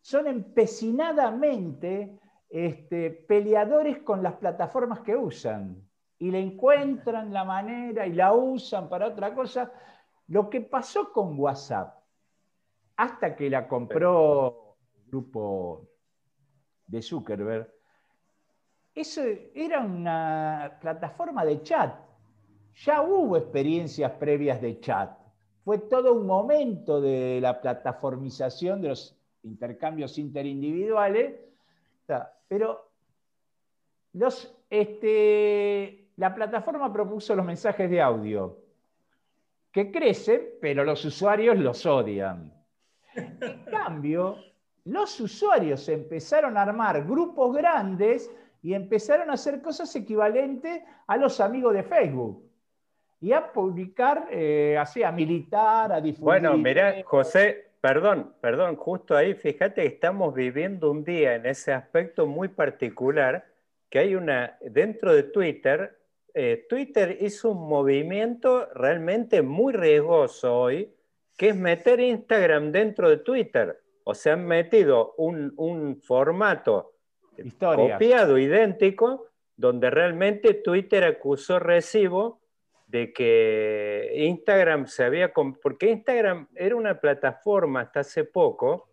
[0.00, 5.82] son empecinadamente este, peleadores con las plataformas que usan
[6.18, 9.72] y le encuentran la manera y la usan para otra cosa.
[10.28, 11.98] Lo que pasó con WhatsApp,
[12.96, 15.88] hasta que la compró el grupo
[16.86, 17.72] de Zuckerberg,
[18.94, 19.22] eso
[19.54, 21.94] era una plataforma de chat.
[22.76, 25.18] Ya hubo experiencias previas de chat.
[25.62, 31.34] Fue todo un momento de la plataformización de los intercambios interindividuales,
[32.48, 32.90] pero
[34.70, 38.58] este, la plataforma propuso los mensajes de audio,
[39.72, 42.52] que crecen, pero los usuarios los odian.
[43.14, 44.36] En cambio,
[44.84, 48.30] los usuarios empezaron a armar grupos grandes
[48.62, 52.42] y empezaron a hacer cosas equivalentes a los amigos de Facebook
[53.20, 56.24] y a publicar, eh, así, a militar, a difundir.
[56.24, 61.72] Bueno, mira, José, Perdón, perdón, justo ahí, fíjate que estamos viviendo un día en ese
[61.72, 63.46] aspecto muy particular,
[63.88, 65.96] que hay una, dentro de Twitter,
[66.34, 70.92] eh, Twitter hizo un movimiento realmente muy riesgoso hoy,
[71.36, 73.80] que es meter Instagram dentro de Twitter.
[74.04, 76.92] O sea, han metido un, formato
[77.58, 82.40] copiado, idéntico, donde realmente Twitter acusó recibo
[82.86, 85.32] de que Instagram se había...
[85.32, 88.90] Porque Instagram era una plataforma hasta hace poco,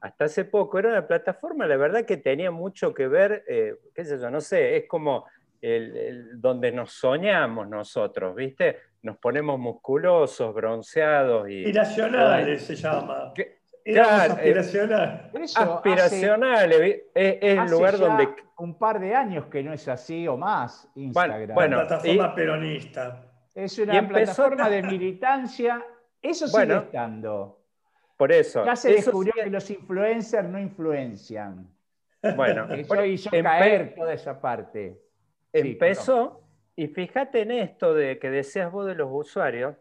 [0.00, 4.04] hasta hace poco era una plataforma, la verdad que tenía mucho que ver, eh, qué
[4.04, 5.26] sé yo, no sé, es como
[5.60, 8.78] el, donde nos soñamos nosotros, ¿viste?
[9.02, 11.58] Nos ponemos musculosos, bronceados y...
[11.60, 13.32] Aspiracionales se llama.
[13.84, 15.30] Claro, aspiracional.
[15.56, 18.28] aspiracional, es, el lugar donde...
[18.58, 21.54] Un par de años que no es así o más, Instagram.
[21.54, 23.24] Bueno, plataforma peronista.
[23.54, 25.82] Es una plataforma de militancia,
[26.20, 27.58] eso sigue estando.
[28.16, 28.64] Por eso.
[28.66, 31.66] Ya se descubrió que los influencers no influencian.
[32.36, 35.00] Bueno, eso hizo caer toda esa parte.
[35.52, 36.42] Empezó,
[36.76, 39.74] y fíjate en esto de que deseas vos de los usuarios,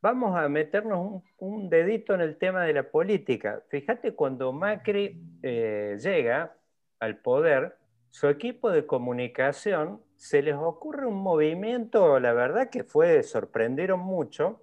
[0.00, 3.62] vamos a meternos un, dedito en el tema de la política.
[3.68, 6.56] Fíjate, cuando Macri eh, llega
[6.98, 7.76] al poder,
[8.10, 14.62] su equipo de comunicación se les ocurre un movimiento, la verdad que fue, sorprendieron mucho,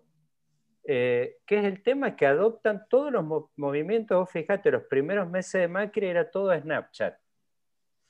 [0.84, 4.30] eh, que es el tema que adoptan todos los movimientos.
[4.30, 7.17] Fíjate, los primeros meses de Macri era todo Snapchat.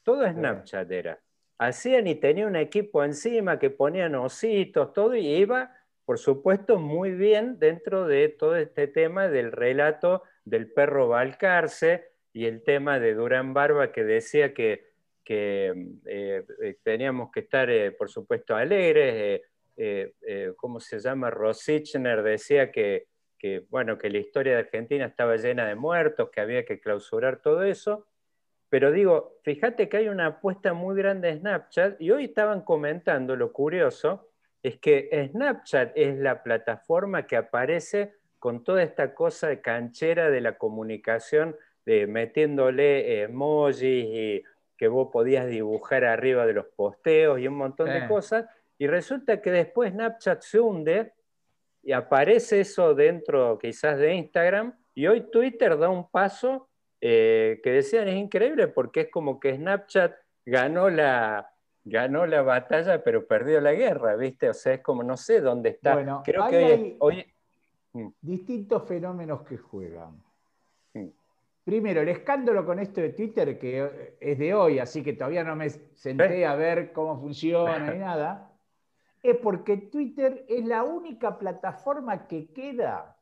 [0.04, 1.20] Todo Snapchat era.
[1.58, 5.72] Hacían y tenía un equipo encima que ponían ositos, todo, y iba
[6.08, 12.46] por supuesto, muy bien dentro de todo este tema del relato del perro Balcarce y
[12.46, 14.88] el tema de Durán Barba que decía que,
[15.26, 15.74] eh,
[16.06, 19.42] eh, teníamos que estar, eh, por supuesto, alegres.
[20.56, 21.30] ¿Cómo se llama?
[21.30, 26.40] Rosichner decía que, que, bueno, que la historia de Argentina estaba llena de muertos, que
[26.40, 28.08] había que clausurar todo eso.
[28.70, 33.36] Pero digo, fíjate que hay una apuesta muy grande en Snapchat y hoy estaban comentando
[33.36, 34.28] lo curioso
[34.64, 40.42] es que Snapchat es la plataforma que aparece con toda esta cosa de canchera de
[40.42, 44.44] la comunicación, de metiéndole emojis y
[44.78, 48.46] que vos podías dibujar arriba de los posteos y un montón de cosas.
[48.78, 51.14] Y resulta que después Snapchat se hunde
[51.82, 57.72] y aparece eso dentro quizás de Instagram y hoy Twitter da un paso eh, que
[57.72, 60.14] decían es increíble porque es como que Snapchat
[60.46, 61.50] ganó la,
[61.90, 64.50] ganó la batalla, pero perdió la guerra, ¿viste?
[64.50, 65.94] O sea, es como no sé dónde está.
[65.94, 68.08] Bueno, Creo que hoy, hay mm.
[68.22, 70.22] distintos fenómenos que juegan.
[70.94, 71.08] Mm.
[71.64, 75.56] Primero, el escándalo con esto de Twitter, que es de hoy, así que todavía no
[75.56, 78.52] me senté a ver cómo funciona ni nada,
[79.24, 83.18] es porque Twitter es la única plataforma que queda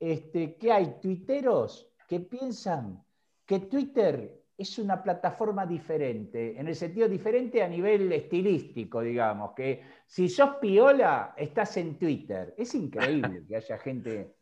[0.00, 3.02] este, que hay tuiteros que piensan
[3.46, 9.82] que Twitter es una plataforma diferente, en el sentido diferente a nivel estilístico, digamos, que
[10.06, 12.54] si sos piola, estás en Twitter.
[12.56, 14.34] Es increíble que haya gente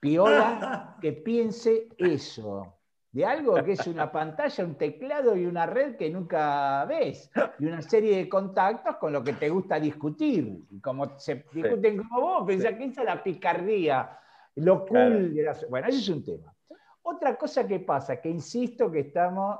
[0.00, 2.80] piola que piense eso.
[3.12, 7.66] de algo que es una pantalla, un teclado y una red que nunca ves, y
[7.66, 10.62] una serie de contactos con lo que te gusta discutir.
[10.70, 14.18] Y como se discuten como vos, pensás que esa es la picardía,
[14.56, 15.34] lo cool.
[15.68, 16.54] Bueno, ese es un tema.
[17.02, 19.58] Otra cosa que pasa, que insisto que estamos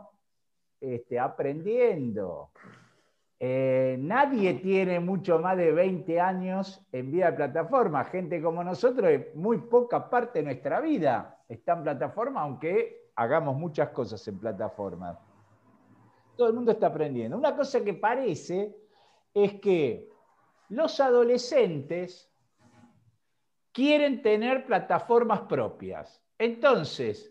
[0.81, 2.51] este, aprendiendo.
[3.39, 8.05] Eh, nadie tiene mucho más de 20 años en vida de plataforma.
[8.05, 13.89] Gente como nosotros, muy poca parte de nuestra vida está en plataforma, aunque hagamos muchas
[13.91, 15.19] cosas en plataforma.
[16.37, 17.37] Todo el mundo está aprendiendo.
[17.37, 18.77] Una cosa que parece
[19.33, 20.11] es que
[20.69, 22.31] los adolescentes
[23.73, 26.20] quieren tener plataformas propias.
[26.41, 27.31] Entonces,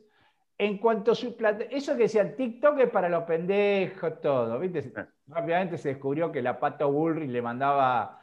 [0.55, 4.93] en cuanto a su plata, eso que decía TikTok es para los pendejos, todo, ¿viste?
[5.25, 8.21] Rápidamente se descubrió que la Pato Bullrich le mandaba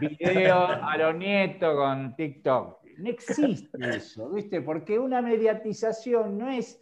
[0.00, 2.78] videos a los nietos con TikTok.
[2.96, 4.62] No existe eso, ¿viste?
[4.62, 6.80] Porque una mediatización no es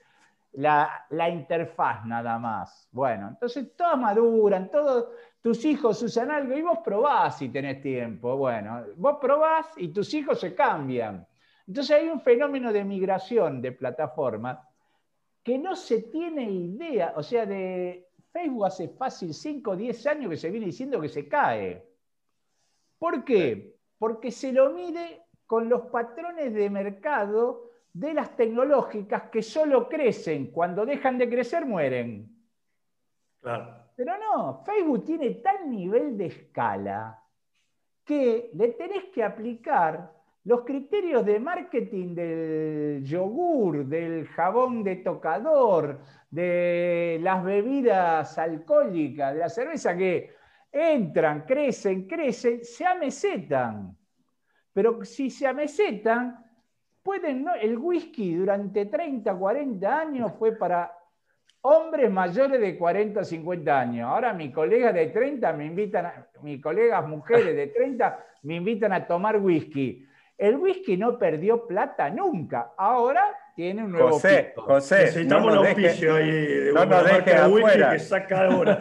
[0.52, 2.88] la, interfaz nada más.
[2.92, 5.08] Bueno, entonces todas maduran, todos
[5.42, 8.36] tus hijos usan algo y vos probás si tenés tiempo.
[8.36, 11.26] Bueno, vos probás y tus hijos se cambian.
[11.70, 14.68] Entonces hay un fenómeno de migración de plataforma
[15.40, 20.30] que no se tiene idea, o sea, de Facebook hace fácil 5 o 10 años
[20.30, 21.86] que se viene diciendo que se cae.
[22.98, 23.76] ¿Por qué?
[24.00, 30.50] Porque se lo mide con los patrones de mercado de las tecnológicas que solo crecen,
[30.50, 32.36] cuando dejan de crecer mueren.
[33.40, 37.22] Pero no, Facebook tiene tal nivel de escala
[38.04, 46.00] que le tenés que aplicar los criterios de marketing del yogur, del jabón de tocador,
[46.30, 50.30] de las bebidas alcohólicas, de la cerveza que
[50.72, 53.96] entran, crecen, crecen, se amesetan.
[54.72, 56.44] Pero si se amesetan,
[57.02, 60.92] pueden, el whisky durante 30, 40 años fue para
[61.62, 64.08] hombres mayores de 40, 50 años.
[64.08, 68.92] Ahora mis colegas de 30 me invitan, a, mis colegas mujeres de 30 me invitan
[68.92, 70.06] a tomar whisky.
[70.40, 72.72] El whisky no perdió plata nunca.
[72.78, 73.22] Ahora
[73.54, 74.62] tiene un nuevo José, pico.
[74.62, 77.90] José, necesitamos un auspicio ahí de no nos deje afuera.
[77.90, 78.80] que saca ahora.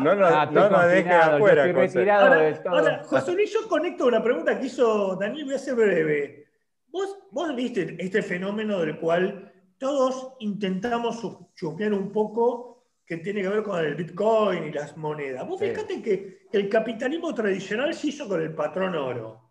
[0.00, 1.66] no nos, ah, no nos deje afuera.
[1.66, 2.74] Yo estoy retirado ahora, de todo.
[2.74, 6.46] Ahora, José Luis, yo conecto una pregunta que hizo Daniel, voy a ser breve.
[6.88, 11.20] ¿Vos, viste este fenómeno del cual todos intentamos
[11.54, 12.74] chusmear un poco
[13.06, 15.46] que tiene que ver con el Bitcoin y las monedas.
[15.46, 19.43] Vos fíjate que, el capitalismo tradicional se hizo con el patrón oro.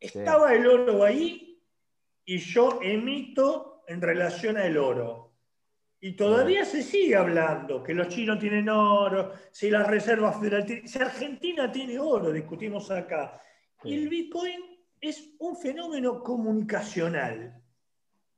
[0.00, 1.60] Estaba el oro ahí
[2.24, 5.32] y yo emito en relación al oro.
[6.00, 10.98] Y todavía se sigue hablando que los chinos tienen oro, si las reservas federales, si
[10.98, 13.40] Argentina tiene oro, discutimos acá.
[13.82, 14.60] Y el Bitcoin
[15.00, 17.60] es un fenómeno comunicacional,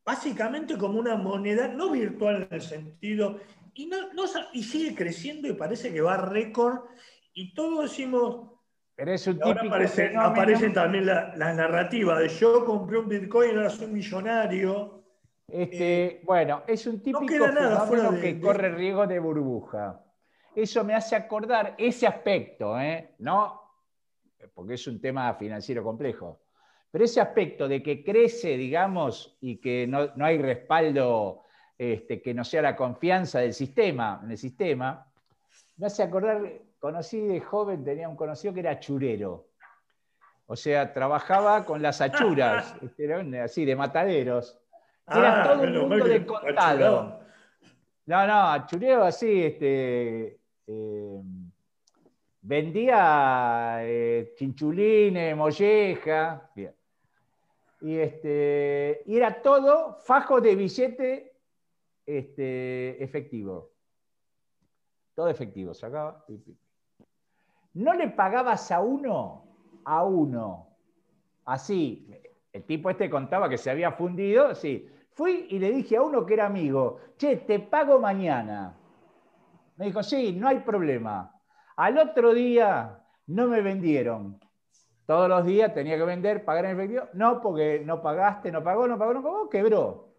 [0.04, 3.40] básicamente como una moneda, no virtual en el sentido,
[3.74, 4.06] y, no,
[4.54, 6.84] y sigue creciendo y parece que va a récord,
[7.34, 8.59] y todos decimos...
[9.00, 9.62] Pero es un ahora
[10.26, 15.04] aparecen, también las la narrativas de yo compré un Bitcoin ahora soy millonario.
[15.48, 20.04] Este, eh, bueno, es un típico fenómeno que corre riesgo de burbuja.
[20.54, 23.14] Eso me hace acordar ese aspecto, ¿eh?
[23.20, 23.62] ¿no?
[24.52, 26.42] Porque es un tema financiero complejo.
[26.90, 31.44] Pero ese aspecto de que crece, digamos, y que no, hay respaldo
[31.78, 35.10] este, que no sea la confianza del sistema, en el sistema,
[35.78, 39.46] me hace acordar, conocí de joven, tenía un conocido que era churero.
[40.46, 44.58] O sea, trabajaba con las achuras, este, así, de mataderos.
[45.06, 47.20] Era ah, todo un mundo de contado.
[48.06, 51.20] No, no, churero así, este, eh,
[52.40, 56.50] vendía eh, chinchulines, molleja.
[56.54, 56.74] Bien.
[57.82, 61.32] Y, este, y era todo fajo de billete
[62.04, 63.70] este, efectivo.
[65.14, 66.24] Todo efectivo, sacaba.
[67.74, 69.44] No le pagabas a uno,
[69.84, 70.68] a uno.
[71.44, 72.10] Así,
[72.52, 74.88] el tipo este contaba que se había fundido, sí.
[75.12, 78.76] Fui y le dije a uno que era amigo, che, te pago mañana.
[79.76, 81.34] Me dijo, sí, no hay problema.
[81.76, 84.38] Al otro día no me vendieron
[85.10, 87.08] todos los días tenía que vender, pagar en efectivo.
[87.14, 90.14] No, porque no pagaste, no pagó, no pagó, no pagó, quebró.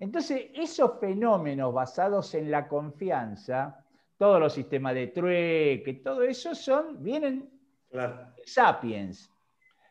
[0.00, 3.84] Entonces, esos fenómenos basados en la confianza,
[4.20, 7.48] todos los sistemas de trueque, todo eso son, vienen
[8.44, 9.32] sapiens.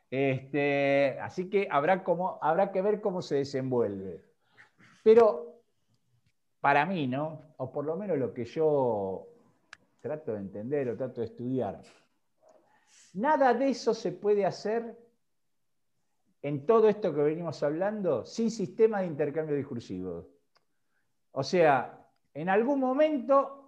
[0.07, 4.23] Este, así que habrá, como, habrá que ver cómo se desenvuelve.
[5.01, 5.63] Pero
[6.59, 7.55] para mí, ¿no?
[7.57, 9.25] O por lo menos lo que yo
[9.99, 11.81] trato de entender o trato de estudiar,
[13.13, 14.95] Nada de eso se puede hacer
[16.43, 20.29] en todo esto que venimos hablando sin sistema de intercambio discursivo.
[21.31, 23.58] O sea, en algún momento,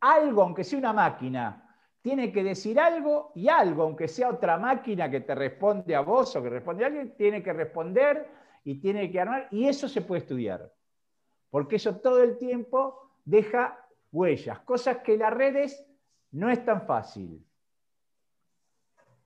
[0.00, 1.68] algo, aunque sea una máquina,
[2.00, 6.34] tiene que decir algo y algo, aunque sea otra máquina que te responde a vos
[6.36, 8.28] o que responde a alguien, tiene que responder
[8.64, 10.72] y tiene que armar, y eso se puede estudiar,
[11.50, 13.78] porque eso todo el tiempo deja
[14.12, 15.86] huellas, cosas que las redes
[16.32, 17.44] no es tan fácil.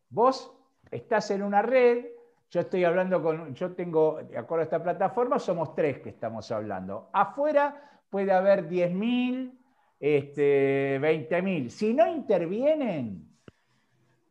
[0.09, 0.53] Vos
[0.91, 2.07] estás en una red,
[2.51, 6.51] yo estoy hablando con, yo tengo, de acuerdo a esta plataforma, somos tres que estamos
[6.53, 7.09] hablando.
[7.13, 9.59] Afuera puede haber 10.000,
[10.03, 11.69] este, 20.000.
[11.69, 13.25] Si no intervienen,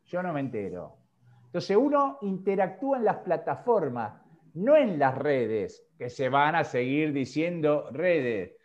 [0.05, 0.97] yo no me entero.
[1.45, 4.21] Entonces uno interactúa en las plataformas,
[4.53, 8.57] no en las redes, que se van a seguir diciendo redes.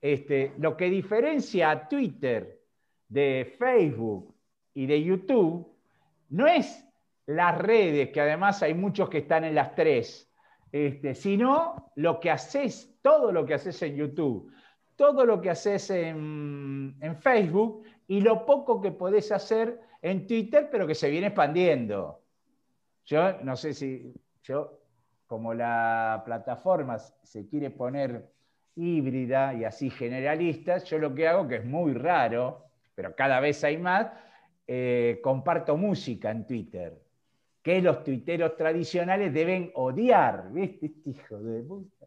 [0.00, 2.60] Este, lo que diferencia a Twitter
[3.08, 4.32] de Facebook
[4.72, 5.66] y de YouTube
[6.30, 6.86] no es
[7.26, 10.32] las redes, que además hay muchos que están en las tres,
[10.70, 14.52] este, sino lo que haces, todo lo que haces en YouTube,
[15.02, 20.86] todo lo que haces en, Facebook y lo poco que podés hacer en Twitter, pero
[20.86, 22.22] que se viene expandiendo.
[23.06, 24.78] Yo no sé si, yo,
[25.26, 28.30] como la plataforma se quiere poner
[28.76, 33.64] híbrida y así generalista, yo lo que hago, que es muy raro, pero cada vez
[33.64, 34.06] hay más,
[34.68, 36.96] eh, comparto música en Twitter,
[37.60, 40.86] que los tuiteros tradicionales deben odiar, ¿viste?
[40.86, 42.01] Este hijo de puta.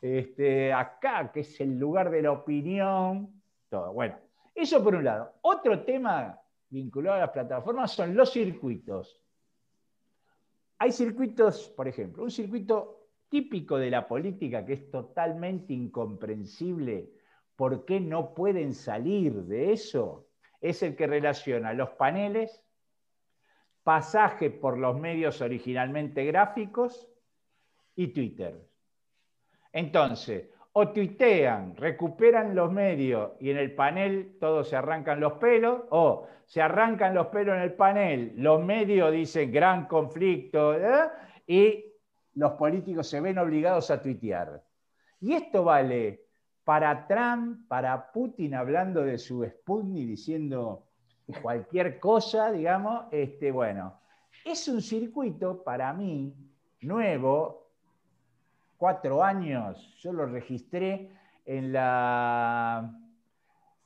[0.00, 3.92] Este, acá, que es el lugar de la opinión, todo.
[3.92, 4.16] Bueno,
[4.54, 5.34] eso por un lado.
[5.42, 9.22] Otro tema vinculado a las plataformas son los circuitos.
[10.78, 17.10] Hay circuitos, por ejemplo, un circuito típico de la política que es totalmente incomprensible,
[17.56, 20.26] ¿por qué no pueden salir de eso?
[20.60, 22.62] Es el que relaciona los paneles,
[23.82, 27.08] pasaje por los medios originalmente gráficos
[27.94, 28.68] y Twitter.
[29.72, 35.82] Entonces, o tuitean, recuperan los medios y en el panel todos se arrancan los pelos,
[35.90, 41.10] o se arrancan los pelos en el panel, los medios dicen gran conflicto, ¿eh?
[41.46, 41.84] y
[42.34, 44.62] los políticos se ven obligados a tuitear.
[45.20, 46.26] Y esto vale
[46.64, 50.86] para Trump, para Putin hablando de su Sputnik, diciendo
[51.40, 54.00] cualquier cosa, digamos, este, bueno,
[54.44, 56.34] es un circuito para mí
[56.80, 57.61] nuevo,
[58.82, 61.08] cuatro años, yo lo registré
[61.44, 62.92] en la...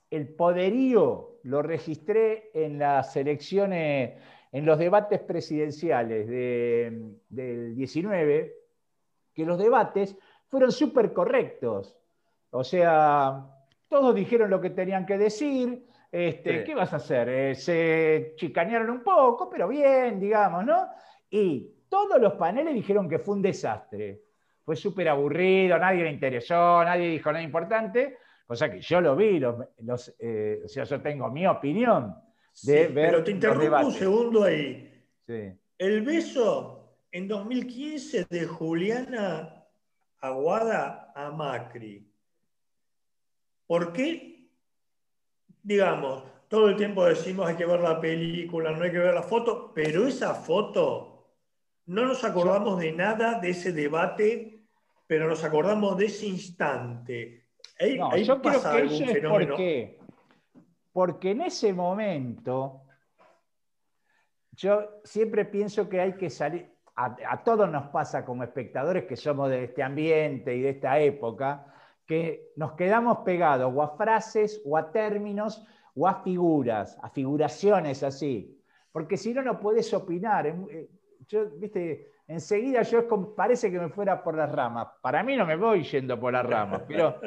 [0.08, 4.14] El poderío lo registré en las elecciones
[4.52, 6.26] en los debates presidenciales
[7.28, 8.54] del 19,
[9.34, 10.16] que los debates
[10.48, 11.94] fueron súper correctos.
[12.48, 13.44] O sea,
[13.88, 15.86] todos dijeron lo que tenían que decir.
[16.10, 17.28] Este, ¿Qué vas a hacer?
[17.28, 20.88] Eh, se chicanearon un poco, pero bien, digamos, ¿no?
[21.28, 24.25] Y todos los paneles dijeron que fue un desastre.
[24.66, 28.18] Fue súper aburrido, nadie le interesó, nadie dijo nada importante.
[28.46, 32.14] Cosa que yo lo vi, los, eh, o sea, yo tengo mi opinión
[32.64, 34.92] pero te interrumpo un segundo ahí.
[35.78, 39.64] El beso en 2015 de Juliana
[40.20, 42.10] Aguada a Macri.
[43.66, 44.48] ¿Por qué?
[45.62, 49.22] Digamos, todo el tiempo decimos hay que ver la película, no hay que ver la
[49.22, 51.34] foto, pero esa foto,
[51.86, 54.55] no nos acordamos de nada de ese debate,
[55.06, 57.46] pero nos acordamos de ese instante.
[57.78, 59.56] Ahí, yo pasa creo que algún fenómeno.
[60.92, 62.82] Porque en ese momento,
[64.52, 69.50] yo siempre pienso que hay que salir, a, todos nos pasa como espectadores que somos
[69.50, 71.66] de este ambiente y de esta época,
[72.06, 78.02] que nos quedamos pegados o a frases o a términos o a figuras, a figuraciones
[78.02, 78.58] así.
[78.90, 80.46] Porque si no, no puedes opinar.
[80.46, 80.88] Eh,
[81.26, 84.88] yo, viste, enseguida yo parece que me fuera por las ramas.
[85.00, 87.20] Para mí no me voy yendo por las ramas, pero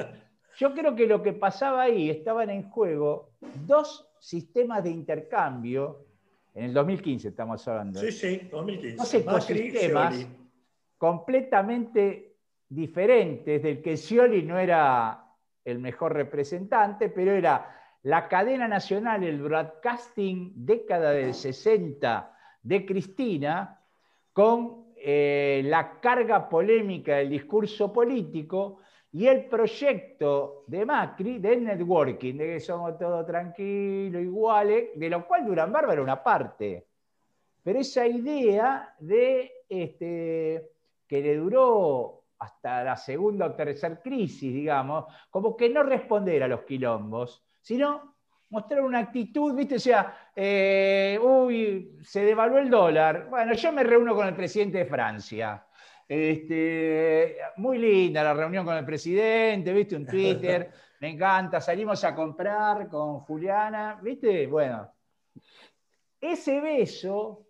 [0.58, 3.32] yo creo que lo que pasaba ahí, estaban en juego
[3.66, 6.06] dos sistemas de intercambio,
[6.54, 8.00] en el 2015 estamos hablando.
[8.00, 8.98] Sí, sí, 2015.
[8.98, 10.28] Dos ecosistemas
[10.98, 12.36] completamente
[12.68, 15.26] diferentes, del que Scioli no era
[15.64, 23.82] el mejor representante, pero era la cadena nacional, el broadcasting década del 60 de Cristina,
[24.34, 28.80] con eh, la carga polémica del discurso político,
[29.12, 35.26] y el proyecto de Macri del networking, de que somos todos tranquilos, iguales, de lo
[35.28, 36.86] cual Durán Barba era una parte.
[37.64, 40.70] Pero esa idea de este,
[41.08, 46.48] que le duró hasta la segunda o tercera crisis, digamos, como que no responder a
[46.48, 48.16] los quilombos, sino
[48.50, 49.76] mostrar una actitud, ¿viste?
[49.76, 53.28] O sea, eh, uy, se devaluó el dólar.
[53.30, 55.66] Bueno, yo me reúno con el presidente de Francia.
[56.08, 59.96] Este, muy linda la reunión con el presidente, ¿viste?
[59.96, 60.72] Un Twitter,
[61.02, 64.48] me encanta, salimos a comprar con Juliana, ¿viste?
[64.48, 64.92] Bueno,
[66.20, 67.46] ese beso,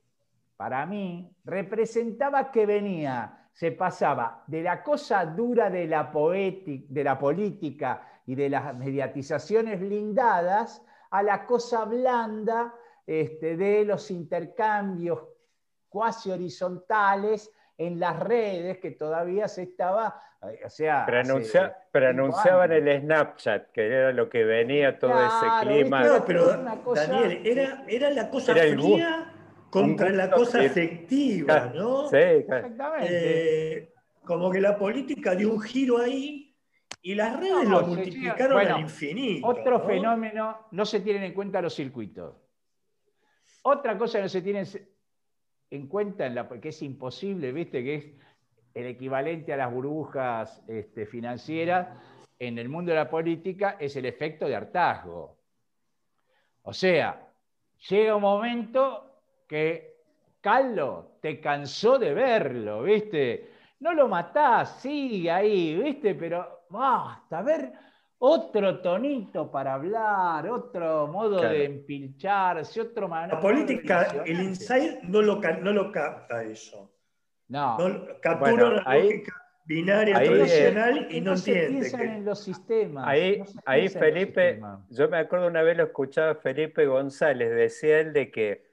[0.58, 7.18] para mí, representaba que venía, se pasaba de la cosa dura de la, de la
[7.18, 12.74] política y de las mediatizaciones blindadas a la cosa blanda
[13.06, 15.20] este, de los intercambios
[15.90, 21.06] cuasi horizontales en las redes que todavía se estaba, eh, o sea...
[22.72, 26.04] El Snapchat, que era lo que venía todo ese clima.
[26.04, 26.48] No, pero
[26.94, 29.34] Daniel, era, era la cosa fría
[29.70, 32.10] contra la cosa efectiva, ¿no?
[32.10, 33.78] Sí, exactamente.
[33.78, 33.94] Eh,
[34.26, 36.49] como que la política dio un giro ahí
[37.02, 39.48] y las redes lo multiplicaron al infinito.
[39.48, 42.36] Otro fenómeno, no se tienen en cuenta los circuitos.
[43.64, 44.64] Otra cosa que no se tiene
[45.72, 47.84] en cuenta, en la, porque es imposible, ¿viste?
[47.84, 48.06] Que es
[48.74, 51.88] el equivalente a las burbujas este, financieras
[52.38, 55.38] en el mundo de la política, es el efecto de hartazgo.
[56.64, 57.28] O sea,
[57.90, 59.98] llega un momento que
[60.42, 63.52] Carlos te cansó de verlo, ¿viste?
[63.80, 66.16] No lo matás, sigue ahí, ¿viste?
[66.16, 67.74] Pero basta, a ver
[68.20, 73.36] otro tonito para hablar, otro modo de empilcharse, otro manera.
[73.36, 76.92] La política, el insight no lo, no lo capta eso.
[77.48, 77.78] No.
[78.22, 79.34] captura la lógica
[79.66, 81.88] binaria tradicional y no, entiende.
[81.94, 83.08] en los sistemas.
[83.08, 84.60] Ahí, ahí Felipe,
[84.90, 88.66] yo me acuerdo una vez lo escuchaba Felipe González, decía él de que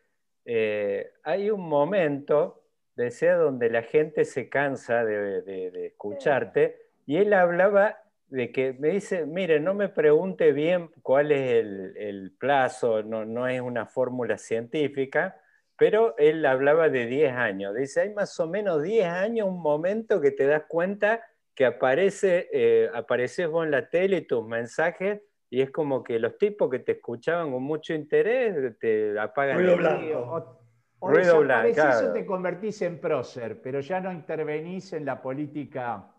[0.44, 2.64] eh, hay un momento,
[2.96, 7.96] decía, donde la gente se cansa de, de escucharte, y él hablaba
[8.28, 11.64] de que me dice, mire, no me pregunte bien cuál es
[11.96, 15.40] el, plazo, no, no, es una fórmula científica,
[15.78, 17.74] pero él hablaba de 10 años.
[17.74, 21.22] Dice, hay más o menos 10 años, un momento que te das cuenta
[21.54, 26.18] que aparece, eh, apareces vos en la tele y tus mensajes, y es como que
[26.18, 30.58] los tipos que te escuchaban con mucho interés te apagan Ruido el blanco.
[30.98, 31.68] O, Ruido blanco.
[31.68, 36.15] Eso te convertís en prócer, pero ya no intervenís en la política.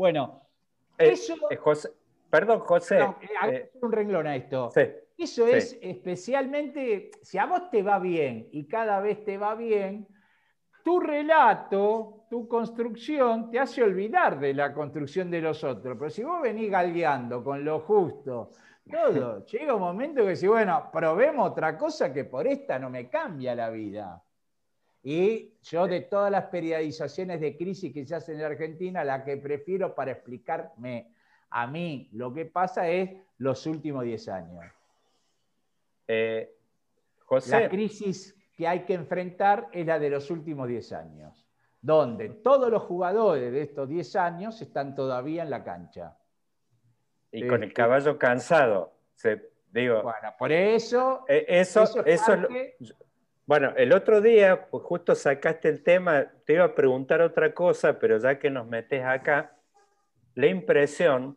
[0.00, 0.48] Bueno,
[0.96, 1.58] eh, eso, eh,
[2.30, 3.00] perdón, José.
[3.00, 4.70] No, eh, un renglón a esto.
[5.18, 10.08] Eso es especialmente, si a vos te va bien y cada vez te va bien,
[10.82, 15.98] tu relato, tu construcción te hace olvidar de la construcción de los otros.
[15.98, 18.52] Pero si vos venís galdeando con lo justo,
[18.90, 23.10] todo, llega un momento que si, bueno, probemos otra cosa que por esta no me
[23.10, 24.24] cambia la vida.
[25.02, 29.36] Y yo de todas las periodizaciones de crisis que se hacen en Argentina, la que
[29.38, 31.14] prefiero para explicarme
[31.50, 34.64] a mí lo que pasa es los últimos 10 años.
[36.06, 36.56] Eh,
[37.48, 41.46] la crisis que hay que enfrentar es la de los últimos 10 años,
[41.80, 46.16] donde todos los jugadores de estos 10 años están todavía en la cancha.
[47.32, 48.92] Y con el este, caballo cansado.
[49.70, 51.24] digo, bueno, por eso...
[51.28, 52.36] Eh, eso, eso,
[53.50, 57.98] bueno, el otro día, pues justo sacaste el tema, te iba a preguntar otra cosa,
[57.98, 59.56] pero ya que nos metes acá,
[60.36, 61.36] la impresión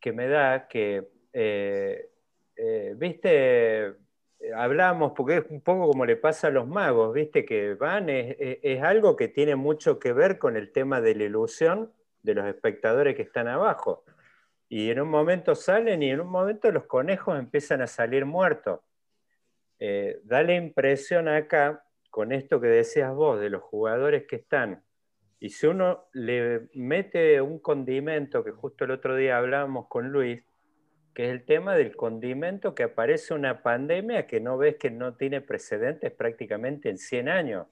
[0.00, 2.10] que me da que, eh,
[2.56, 3.94] eh, viste,
[4.56, 8.82] hablamos, porque es un poco como le pasa a los magos, viste, que van, es,
[8.82, 11.92] algo que tiene mucho que ver con el tema de la ilusión
[12.24, 14.02] de los espectadores que están abajo.
[14.68, 18.80] Y en un momento salen y en un momento los conejos empiezan a salir muertos.
[19.84, 24.84] Eh, da la impresión acá, con esto que decías vos, de los jugadores que están,
[25.40, 30.40] y si uno le mete un condimento, que justo el otro día hablábamos con Luis,
[31.14, 35.16] que es el tema del condimento que aparece una pandemia que no ves que no
[35.16, 37.66] tiene precedentes prácticamente en 100 años.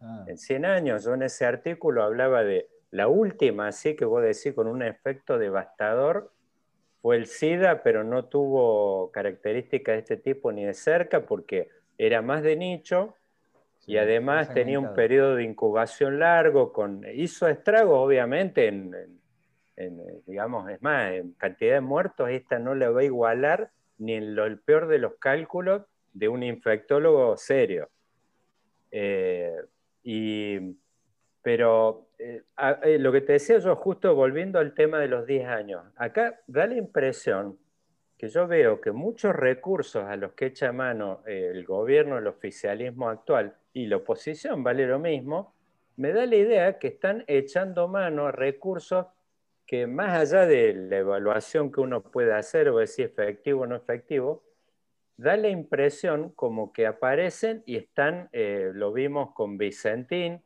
[0.00, 0.24] Ah.
[0.26, 4.54] En 100 años, yo en ese artículo hablaba de la última, así que vos decís,
[4.54, 6.32] con un efecto devastador,
[7.04, 12.22] fue el SIDA, pero no tuvo características de este tipo ni de cerca porque era
[12.22, 13.14] más de nicho
[13.86, 19.20] y además tenía un periodo de incubación largo, con, hizo estragos obviamente en,
[20.26, 24.34] digamos, es más, en cantidad de muertos, esta no le va a igualar ni en
[24.34, 25.82] lo, el peor de los cálculos
[26.14, 27.90] de un infectólogo serio.
[28.90, 29.54] Eh,
[30.02, 30.58] y
[31.42, 32.42] pero eh,
[32.82, 36.40] eh, lo que te decía yo, justo volviendo al tema de los 10 años, acá
[36.46, 37.58] da la impresión
[38.16, 42.26] que yo veo que muchos recursos a los que echa mano eh, el gobierno, el
[42.26, 45.54] oficialismo actual y la oposición, vale lo mismo,
[45.96, 49.06] me da la idea que están echando mano a recursos
[49.66, 53.66] que más allá de la evaluación que uno puede hacer o de si efectivo o
[53.66, 54.44] no efectivo,
[55.16, 60.42] da la impresión como que aparecen y están, lo vimos con Vicentín,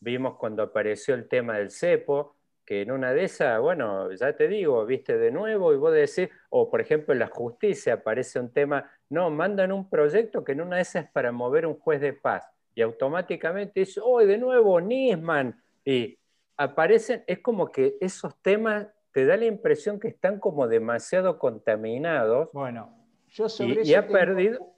[0.00, 4.48] vimos cuando apareció el tema del cepo, que en una de esas, bueno, ya te
[4.48, 8.52] digo, viste de nuevo y vos decís, o por ejemplo en la justicia aparece un
[8.52, 12.00] tema, no, mandan un proyecto que en una de esas es para mover un juez
[12.00, 16.18] de paz y automáticamente dice, oh, de nuevo, Nisman, y
[16.56, 22.50] aparecen, es como que esos temas te da la impresión que están como demasiado contaminados.
[22.52, 22.96] Bueno,
[23.28, 24.69] yo sobre y, ha perdido,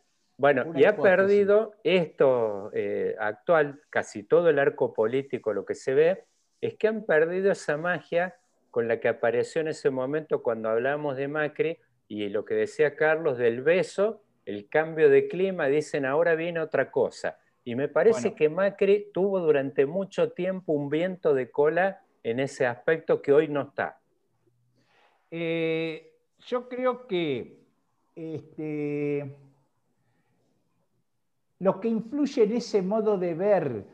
[0.43, 5.95] bueno, y ha perdido esto eh, actual, casi todo el arco político, lo que se
[5.95, 6.25] ve,
[6.61, 8.35] es que han perdido esa magia
[8.73, 11.79] con la que apareció en ese momento cuando hablamos de Macri
[12.09, 16.91] y lo que decía Carlos del beso, el cambio de clima, dicen ahora viene otra
[16.91, 17.39] cosa.
[17.63, 22.67] Y me parece que Macri tuvo durante mucho tiempo un viento de cola en ese
[22.67, 24.01] aspecto que hoy no está.
[25.31, 27.61] Eh, yo creo que
[28.17, 29.37] este,
[31.63, 33.87] lo que influye en ese modo de ver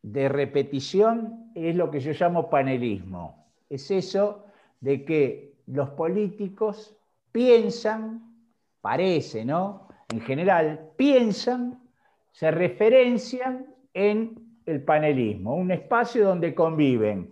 [0.00, 3.48] de repetición es lo que yo llamo panelismo.
[3.68, 4.46] Es eso
[4.80, 6.96] de que los políticos
[7.30, 8.34] piensan,
[8.80, 9.88] parece, ¿no?
[10.08, 11.82] En general, piensan,
[12.30, 17.30] se referencian en el panelismo, un espacio donde conviven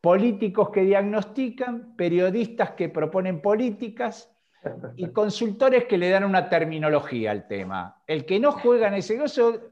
[0.00, 4.29] políticos que diagnostican, periodistas que proponen políticas
[4.96, 8.02] y consultores que le dan una terminología al tema.
[8.06, 9.70] El que no juega en ese gozo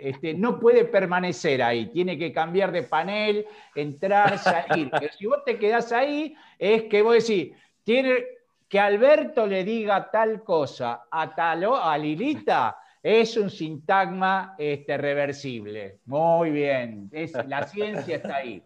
[0.00, 4.90] este, no puede permanecer ahí, tiene que cambiar de panel, entrar, salir.
[4.98, 7.54] Pero si vos te quedás ahí, es que vos decís,
[7.84, 8.24] tiene
[8.68, 15.98] que Alberto le diga tal cosa a, tal, a Lilita, es un sintagma este, reversible.
[16.06, 18.62] Muy bien, es, la ciencia está ahí.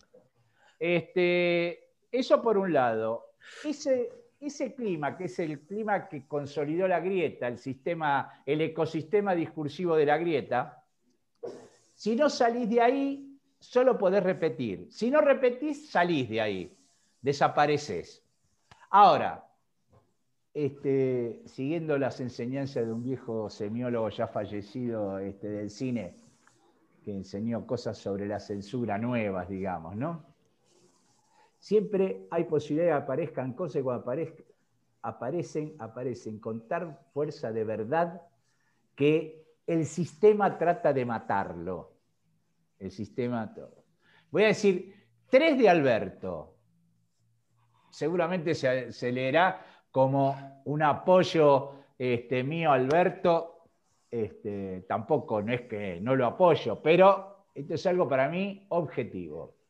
[0.78, 3.32] Este, eso por un lado.
[3.64, 4.10] Ese,
[4.46, 9.96] ese clima, que es el clima que consolidó la grieta, el, sistema, el ecosistema discursivo
[9.96, 10.84] de la grieta,
[11.94, 14.88] si no salís de ahí, solo podés repetir.
[14.90, 16.76] Si no repetís, salís de ahí.
[17.22, 18.22] Desapareces.
[18.90, 19.44] Ahora,
[20.52, 26.14] este, siguiendo las enseñanzas de un viejo semiólogo ya fallecido este, del cine,
[27.02, 30.33] que enseñó cosas sobre la censura nuevas, digamos, ¿no?
[31.64, 34.04] Siempre hay posibilidad de que aparezcan cosas cuando
[35.00, 38.20] aparecen, aparecen con tal fuerza de verdad
[38.94, 41.94] que el sistema trata de matarlo.
[42.78, 43.82] El sistema todo.
[44.30, 44.94] Voy a decir
[45.30, 46.54] tres de Alberto.
[47.88, 53.70] Seguramente se, leerá como un apoyo este, mío Alberto.
[54.10, 59.63] Este, tampoco no es que no lo apoyo, pero esto es algo para mí objetivo.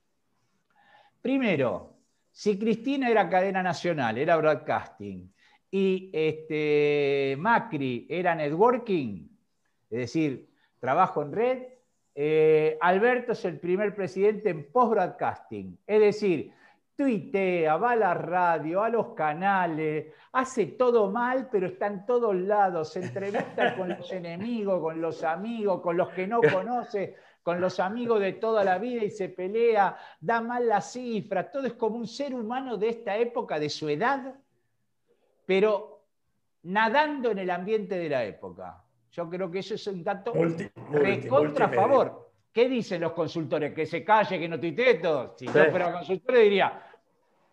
[1.25, 2.01] Primero,
[2.31, 5.33] si Cristina era cadena nacional, era broadcasting,
[5.71, 9.27] y este, Macri era networking,
[9.89, 11.63] es decir, trabajo en red.
[12.15, 16.53] Eh, Alberto es el primer presidente en post-broadcasting, es decir,
[16.95, 22.37] tuitea, va a la radio, a los canales, hace todo mal, pero está en todos
[22.37, 27.61] lados, se entrevista con los enemigos, con los amigos, con los que no conoce, con
[27.61, 31.75] los amigos de toda la vida y se pelea, da mal las cifras, todo es
[31.75, 34.35] como un ser humano de esta época, de su edad,
[35.45, 36.07] pero
[36.63, 38.83] nadando en el ambiente de la época.
[39.13, 40.33] Yo creo que eso es un dato
[40.91, 42.33] recontra favor.
[42.51, 43.75] ¿Qué dicen los consultores?
[43.75, 45.35] Que se calle, que no tuitee todo.
[45.37, 46.83] Si yo fuera consultor diría,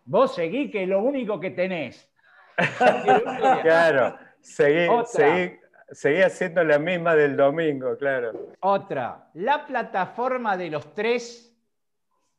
[0.06, 2.10] vos seguí que es lo único que tenés.
[3.62, 5.58] claro, seguí, seguí,
[5.92, 8.32] seguí, haciendo la misma del domingo, claro.
[8.60, 11.54] Otra, la plataforma de los tres,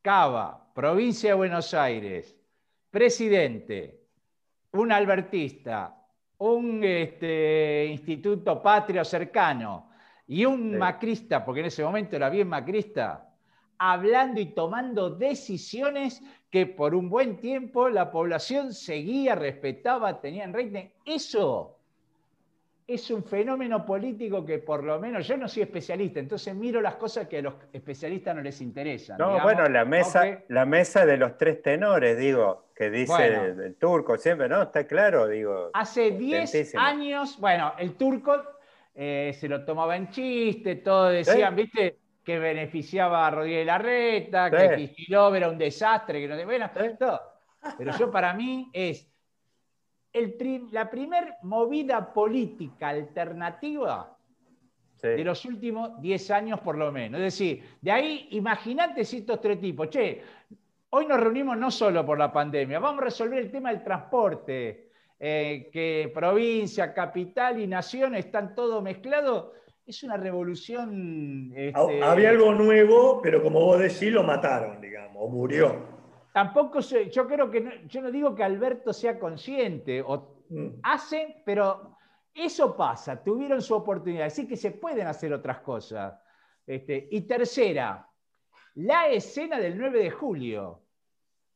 [0.01, 2.35] Cava, provincia de Buenos Aires,
[2.89, 4.01] presidente,
[4.71, 5.95] un albertista,
[6.39, 9.89] un este, instituto patrio cercano
[10.27, 13.29] y un macrista, porque en ese momento era bien macrista,
[13.77, 20.53] hablando y tomando decisiones que por un buen tiempo la población seguía, respetaba, tenía en
[20.53, 20.89] rating.
[21.05, 21.77] Eso
[22.95, 26.95] es un fenómeno político que por lo menos yo no soy especialista, entonces miro las
[26.95, 29.17] cosas que a los especialistas no les interesan.
[29.17, 34.17] No, bueno, la mesa, la mesa de los tres tenores, digo, que dice el, turco
[34.17, 34.63] siempre, ¿no?
[34.63, 35.71] Está claro, digo.
[35.73, 38.41] Hace 10 años, bueno, el turco
[38.95, 41.97] eh, se lo tomaba en chiste, todos decían, ¿viste?
[42.23, 47.21] Que beneficiaba a Rodríguez Larreta, que Kicillof era un desastre, que no bueno, todo.
[47.77, 49.12] Pero yo para mí es
[50.71, 54.17] la primer movida política alternativa
[55.01, 57.19] de los últimos 10 años por lo menos.
[57.19, 60.21] Es decir, de ahí imagínate si estos tres tipos, che,
[60.91, 64.91] hoy nos reunimos no solo por la pandemia, vamos a resolver el tema del transporte,
[65.19, 69.53] eh, que provincia, capital y nación están todo mezclado
[69.85, 71.51] es una revolución.
[71.55, 75.92] Este, Había algo nuevo, pero como vos decís, lo mataron, digamos, o murió.
[76.33, 80.79] Tampoco yo creo que yo no digo que Alberto sea consciente, o mm.
[80.81, 81.95] hacen, pero
[82.33, 86.19] eso pasa, tuvieron su oportunidad, así que se pueden hacer otras cosas.
[86.65, 88.09] Este, y tercera,
[88.75, 90.79] la escena del 9 de julio.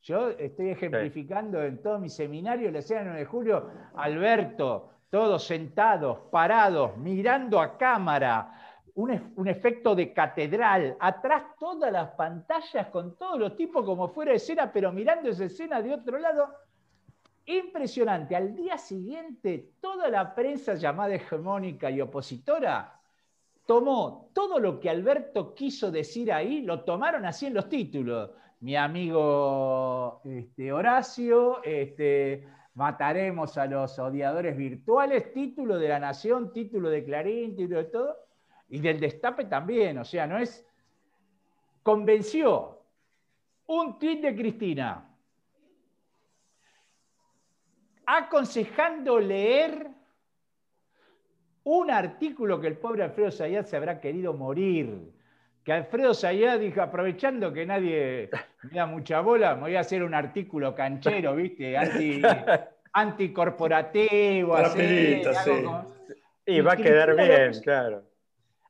[0.03, 5.43] Yo estoy ejemplificando en todo mi seminario la escena del 9 de julio, Alberto, todos
[5.43, 8.66] sentados, parados, mirando a cámara,
[8.97, 14.37] un, efecto de catedral, atrás todas las pantallas con todos los tipos como fuera de
[14.37, 16.47] escena, pero mirando esa escena de otro lado,
[17.45, 18.35] impresionante.
[18.35, 22.99] Al día siguiente, toda la prensa llamada hegemónica y opositora
[23.67, 28.31] tomó todo lo que Alberto quiso decir ahí, lo tomaron así en los títulos.
[28.61, 36.89] Mi amigo este, Horacio, este, mataremos a los odiadores virtuales, título de la Nación, título
[36.89, 38.26] de Clarín, título de todo,
[38.69, 40.65] y del Destape también, o sea, no es...
[41.83, 42.81] Convenció
[43.67, 45.07] un tuit de Cristina,
[48.05, 49.87] aconsejando leer
[51.63, 55.11] un artículo que el pobre Alfredo Sayad se habrá querido morir.
[55.65, 58.29] Que Alfredo Sayad dijo, aprovechando que nadie
[58.63, 61.77] me da mucha bola, me voy a hacer un artículo canchero, ¿viste?
[61.77, 62.21] Anti,
[62.93, 64.55] anticorporativo.
[64.55, 65.21] Así,
[66.45, 68.06] Y va a quedar bien, claro.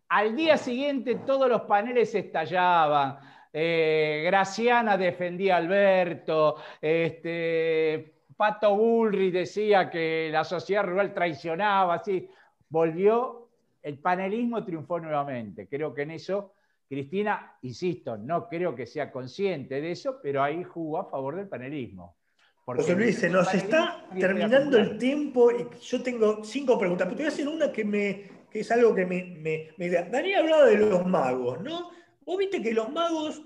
[0.09, 3.19] Al día siguiente todos los paneles estallaban.
[3.51, 12.29] Eh, Graciana defendía a Alberto, este, Pato Bullrich decía que la sociedad rural traicionaba, así.
[12.69, 13.49] Volvió,
[13.81, 15.67] el panelismo triunfó nuevamente.
[15.67, 16.53] Creo que en eso,
[16.87, 21.47] Cristina, insisto, no creo que sea consciente de eso, pero ahí jugó a favor del
[21.47, 22.15] panelismo.
[22.63, 27.23] José Luis, se nos está terminando el tiempo y yo tengo cinco preguntas, pero te
[27.23, 30.65] voy a hacer una que, me, que es algo que me, me, me Daniel hablaba
[30.65, 31.91] de los magos, ¿no?
[32.25, 33.41] Vos viste que los magos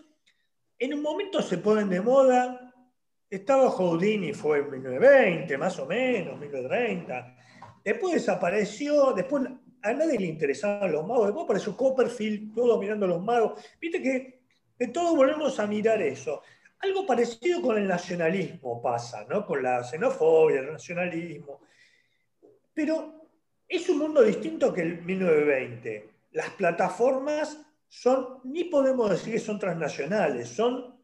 [0.79, 2.73] en un momento se ponen de moda,
[3.29, 7.37] estaba Houdini, fue en 1920, más o menos, 1930.
[7.83, 9.43] Después desapareció, después
[9.83, 11.27] a nadie le interesaban los magos.
[11.27, 13.63] Después apareció Copperfield, todo mirando a los magos.
[13.79, 14.41] Viste que
[14.77, 16.41] de todo volvemos a mirar eso.
[16.79, 19.45] Algo parecido con el nacionalismo pasa, ¿no?
[19.45, 21.61] Con la xenofobia, el nacionalismo.
[22.73, 23.20] Pero
[23.71, 26.09] es un mundo distinto que el 1920.
[26.31, 27.57] Las plataformas
[27.87, 30.99] son, ni podemos decir que son transnacionales, son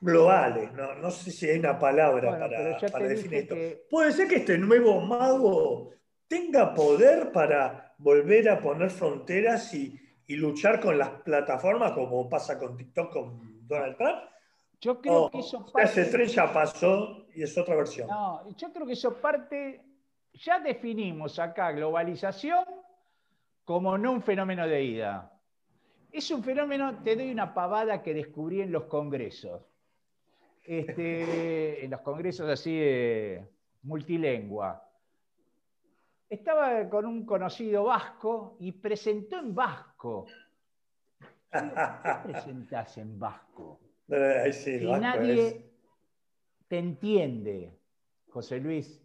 [0.00, 0.72] globales.
[0.72, 3.56] No, no sé si hay una palabra para, definir esto.
[3.88, 5.90] Puede ser que este nuevo mago
[6.26, 12.76] tenga poder para volver a poner fronteras y, luchar con las plataformas como pasa con
[12.76, 14.22] TikTok con Donald Trump.
[14.80, 16.00] Yo creo que eso parte...
[16.00, 18.08] Ese tren ya pasó y es otra versión.
[18.08, 19.93] No, yo creo que eso parte...
[20.34, 22.64] Ya definimos acá globalización
[23.64, 25.40] como no un fenómeno de ida.
[26.12, 29.62] Es un fenómeno, te doy una pavada que descubrí en los congresos
[30.64, 33.46] este, en los congresos así de
[33.82, 34.88] multilengua.
[36.28, 40.26] Estaba con un conocido vasco y presentó en vasco.
[41.52, 43.78] ¿Qué presentás en vasco?
[44.08, 45.70] y nadie
[46.66, 47.78] te entiende,
[48.28, 49.03] José Luis.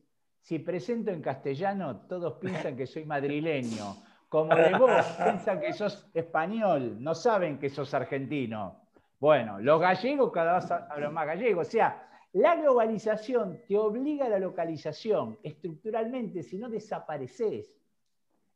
[0.49, 3.97] Si presento en castellano, todos piensan que soy madrileño.
[4.27, 8.81] Como de vos, piensan que sos español, no saben que sos argentino.
[9.19, 11.67] Bueno, los gallegos cada vez hablan más gallegos.
[11.67, 17.71] O sea, la globalización te obliga a la localización estructuralmente, si no desapareces.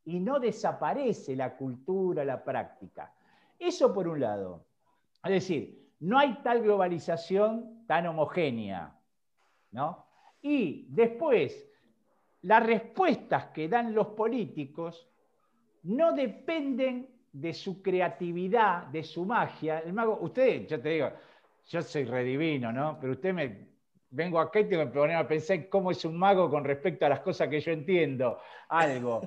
[0.05, 3.13] Y no desaparece la cultura, la práctica.
[3.59, 4.65] Eso por un lado.
[5.23, 8.99] Es decir, no hay tal globalización tan homogénea.
[9.69, 10.07] ¿no?
[10.41, 11.69] Y después,
[12.43, 15.07] las respuestas que dan los políticos
[15.83, 19.79] no dependen de su creatividad, de su magia.
[19.79, 21.11] El mago, usted, yo te digo,
[21.67, 22.97] yo soy redivino, ¿no?
[22.99, 23.67] Pero usted me,
[24.09, 27.09] vengo acá y tengo que poner a pensar cómo es un mago con respecto a
[27.09, 28.37] las cosas que yo entiendo,
[28.69, 29.21] algo.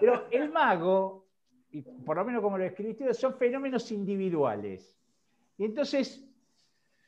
[0.00, 1.26] Pero el mago,
[1.70, 4.96] y por lo menos como lo escribiste, son fenómenos individuales.
[5.58, 6.26] Y entonces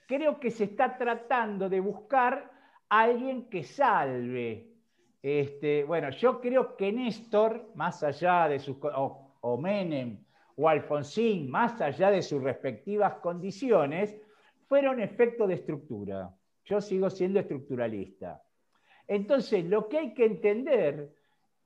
[0.07, 2.51] creo que se está tratando de buscar
[2.89, 4.74] a alguien que salve.
[5.25, 8.77] Este, bueno, yo creo que Néstor, más allá de sus...
[8.83, 10.23] o Menem,
[10.55, 14.15] o Alfonsín, más allá de sus respectivas condiciones,
[14.69, 16.31] fueron efecto de estructura.
[16.67, 18.43] Yo sigo siendo estructuralista.
[19.09, 21.15] Entonces, lo que hay que entender,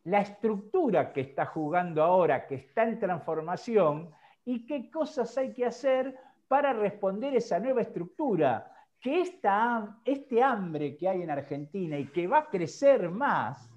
[0.05, 4.13] la estructura que está jugando ahora, que está en transformación,
[4.45, 8.73] y qué cosas hay que hacer para responder esa nueva estructura.
[9.01, 13.71] Que esta, este hambre que hay en Argentina y que va a crecer más,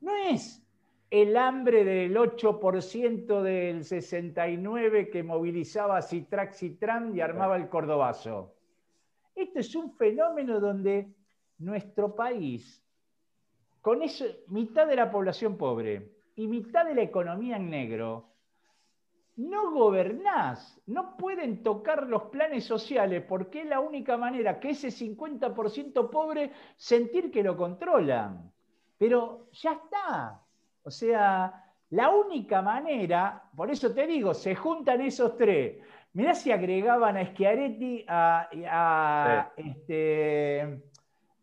[0.00, 0.62] no es
[1.10, 8.54] el hambre del 8% del 69 que movilizaba Citrax Citram y armaba el Cordobazo.
[9.34, 11.14] Esto es un fenómeno donde
[11.58, 12.84] nuestro país,
[13.80, 18.33] con eso, mitad de la población pobre y mitad de la economía en negro,
[19.36, 24.88] no gobernás, no pueden tocar los planes sociales porque es la única manera que ese
[24.88, 28.52] 50% pobre sentir que lo controlan.
[28.96, 30.40] Pero ya está.
[30.84, 35.82] O sea, la única manera, por eso te digo, se juntan esos tres.
[36.12, 40.80] Mirá si agregaban a Schiaretti, a, este,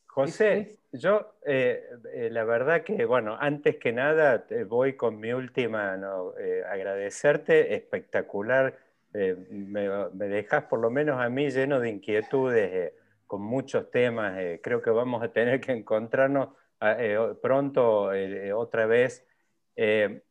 [0.08, 6.00] José, yo eh, eh, la verdad que, bueno, antes que nada voy con mi última,
[6.40, 8.76] eh, agradecerte, espectacular,
[9.12, 12.94] me, me, dejas por lo menos a mí lleno de inquietudes,
[13.26, 16.50] con muchos temas, creo que vamos a tener que encontrarnos
[16.82, 19.26] eh, pronto eh, otra vez.
[19.76, 20.22] Eh,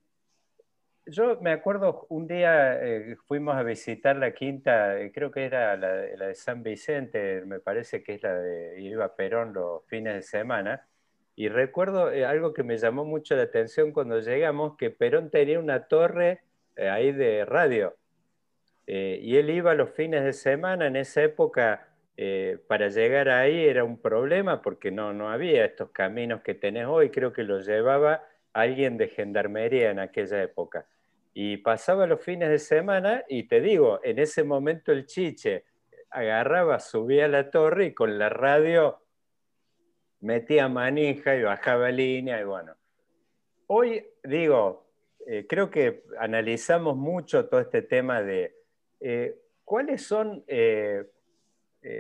[1.07, 2.79] yo me acuerdo un día
[3.27, 8.15] fuimos a visitar la quinta, creo que era la, de San Vicente, me parece que
[8.15, 10.87] es la de iba Perón los fines de semana,
[11.35, 15.89] y recuerdo algo que me llamó mucho la atención cuando llegamos, que Perón tenía una
[15.89, 16.43] torre
[16.77, 17.97] ahí de radio,
[18.87, 21.88] y él iba los fines de semana, en esa época
[22.21, 26.87] eh, para llegar ahí era un problema porque no, no había estos caminos que tenés
[26.87, 30.89] hoy, creo que los llevaba alguien de gendarmería en aquella época.
[31.33, 35.63] Y pasaba los fines de semana y te digo, en ese momento el chiche
[36.11, 38.99] agarraba, subía a la torre y con la radio
[40.19, 42.75] metía manija y bajaba línea y bueno.
[43.69, 44.91] Hoy digo,
[45.25, 48.57] eh, creo que analizamos mucho todo este tema de
[48.99, 50.43] eh, cuáles son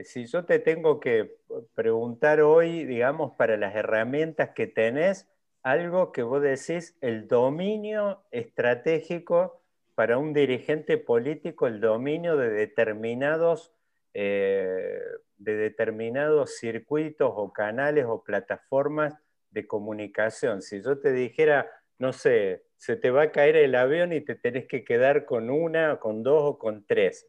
[0.04, 1.36] si yo te tengo que
[1.74, 5.28] preguntar hoy, digamos, para las herramientas que tenés,
[5.62, 9.62] algo que vos decís, el dominio estratégico
[9.94, 13.72] para un dirigente político, el dominio de determinados,
[14.14, 15.00] eh,
[15.36, 19.14] de determinados circuitos o canales o plataformas
[19.50, 20.62] de comunicación.
[20.62, 24.34] Si yo te dijera, no sé, se te va a caer el avión y te
[24.34, 27.28] tenés que quedar con una, con dos o con tres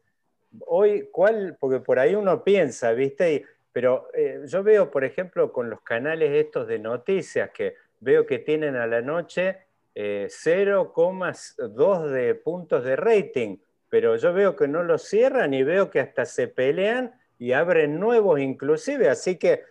[0.66, 1.56] hoy, ¿cuál?
[1.58, 3.46] Porque por ahí uno piensa, ¿viste?
[3.72, 8.38] pero eh, yo veo, por ejemplo, con los canales estos de noticias, que veo que
[8.38, 9.58] tienen a la noche
[9.94, 15.90] 0,2 eh, de puntos de rating, pero yo veo que no los cierran y veo
[15.90, 19.62] que hasta se pelean y abren nuevos inclusive, así que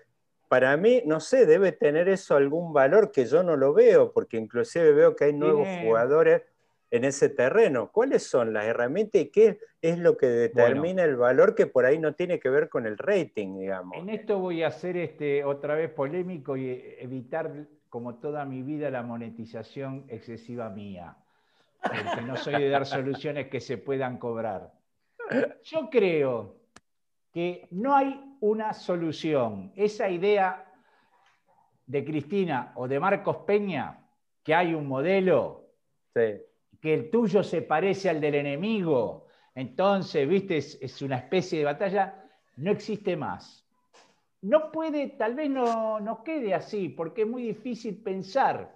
[0.47, 4.37] para mí, no sé, debe tener eso algún valor que yo no lo veo, porque
[4.37, 6.41] inclusive veo que hay nuevos jugadores
[6.89, 7.91] en ese terreno.
[7.91, 11.97] ¿Cuáles son las herramientas y qué es lo que determina el valor que por ahí
[11.99, 13.97] no tiene que ver con el rating, digamos?
[13.97, 18.89] En esto voy a ser este, otra vez polémico y evitar, como toda mi vida,
[18.89, 21.17] la monetización excesiva mía,
[21.81, 24.73] porque no soy de dar soluciones que se puedan cobrar.
[25.63, 26.57] Yo creo
[27.31, 29.71] que no hay una solución.
[29.75, 30.65] Esa idea
[31.85, 34.07] de Cristina o de Marcos Peña,
[34.43, 35.69] que hay un modelo,
[36.15, 36.49] sí
[36.81, 39.27] que el tuyo se parece al del enemigo,
[39.59, 42.23] entonces, viste, es, una especie de batalla,
[42.57, 43.65] no existe más.
[44.41, 48.73] No puede, tal vez no, no quede así, porque es muy difícil pensar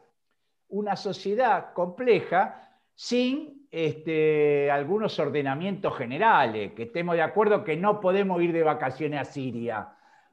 [0.69, 8.41] una sociedad compleja sin este, algunos ordenamientos generales, que estemos de acuerdo que no podemos
[8.41, 9.89] ir de vacaciones a Siria,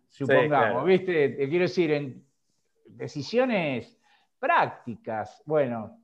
[0.09, 1.31] supongamos, ¿viste?
[1.31, 2.25] Te quiero decir, en
[2.85, 3.99] decisiones
[4.39, 5.43] prácticas.
[5.47, 5.99] Bueno,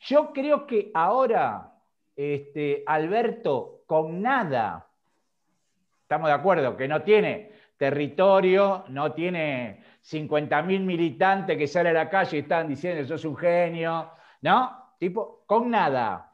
[0.00, 1.72] yo creo que ahora,
[2.16, 4.88] este, Alberto, con nada,
[6.02, 12.10] estamos de acuerdo, que no tiene territorio, no tiene 50.000 militantes que salen a la
[12.10, 14.10] calle y están diciendo, eso es un genio,
[14.42, 14.94] ¿no?
[14.98, 16.32] Tipo, con nada.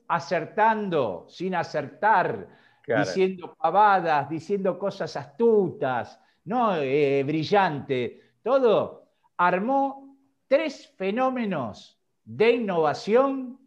[0.08, 2.46] acertando sin acertar,
[2.86, 9.05] diciendo pavadas, diciendo cosas astutas, no eh, brillante, todo,
[9.36, 10.16] armó
[10.48, 13.58] tres fenómenos de innovación.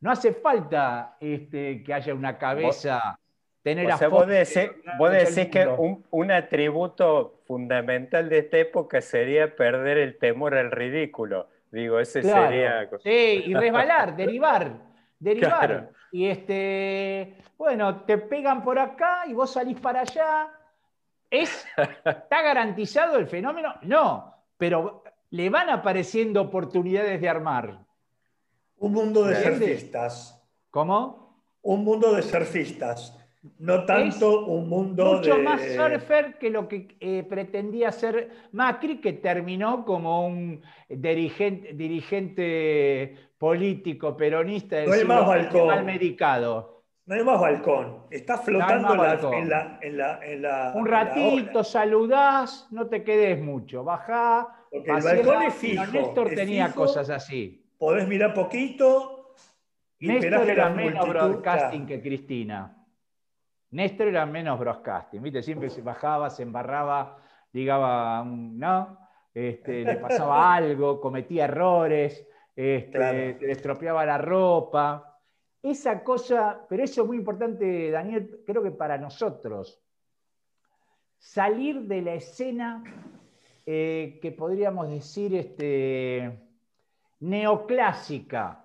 [0.00, 3.18] No hace falta este, que haya una cabeza,
[3.62, 5.66] tener o sea, vos decís, que
[6.10, 11.48] un, atributo fundamental de esta época sería perder el temor al ridículo.
[11.70, 12.88] Digo, ese sería.
[13.02, 14.72] Sí, y resbalar, derivar,
[15.18, 15.90] derivar.
[16.10, 20.50] Y este, bueno, te pegan por acá y vos salís para allá
[21.32, 23.74] ¿Está garantizado el fenómeno?
[23.82, 25.01] No, pero
[25.32, 27.78] le van apareciendo oportunidades de armar.
[28.76, 30.38] Un mundo de surfistas.
[30.70, 31.46] ¿Cómo?
[31.62, 33.18] Un mundo de surfistas.
[33.58, 39.14] No tanto un mundo mucho más surfer que lo que eh, pretendía ser Macri, que
[39.14, 45.24] terminó como un dirigente, dirigente político peronista del no
[45.66, 46.84] mal medicado.
[47.06, 48.04] No hay más balcón.
[48.10, 49.48] Está flotando En,
[49.98, 53.82] la, Un ratito, saludás, no te quedes mucho.
[53.82, 54.58] Bajá.
[54.72, 55.86] Porque el balcón es fijo.
[55.86, 57.64] Néstor tenía cosas así.
[57.78, 59.34] Podés mirar poquito.
[59.98, 62.76] Y Néstor era menos broadcasting que Cristina.
[63.70, 65.22] Néstor era menos broadcasting.
[65.22, 65.42] ¿Viste?
[65.42, 67.18] Siempre se bajaba, se embarraba,
[67.52, 68.98] digaba, ¿no?
[69.32, 75.12] Este, le pasaba algo, cometía errores, este, le estropeaba la ropa
[75.62, 79.80] esa cosa, pero eso es muy importante, Daniel, creo que para nosotros,
[81.18, 82.82] salir de la escena
[83.66, 86.38] eh, que podríamos decir este,
[87.20, 88.64] neoclásica,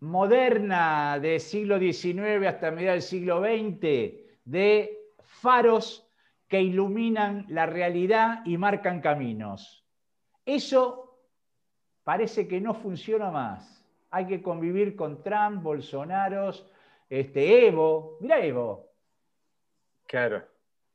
[0.00, 3.80] moderna del siglo XIX hasta mediados del siglo XX,
[4.44, 6.08] de faros
[6.48, 9.84] que iluminan la realidad y marcan caminos.
[10.44, 11.18] Eso
[12.02, 16.50] parece que no funciona más hay que convivir con Trump, Bolsonaro,
[17.08, 18.18] este, Evo.
[18.20, 18.90] Mira Evo.
[20.06, 20.44] Claro.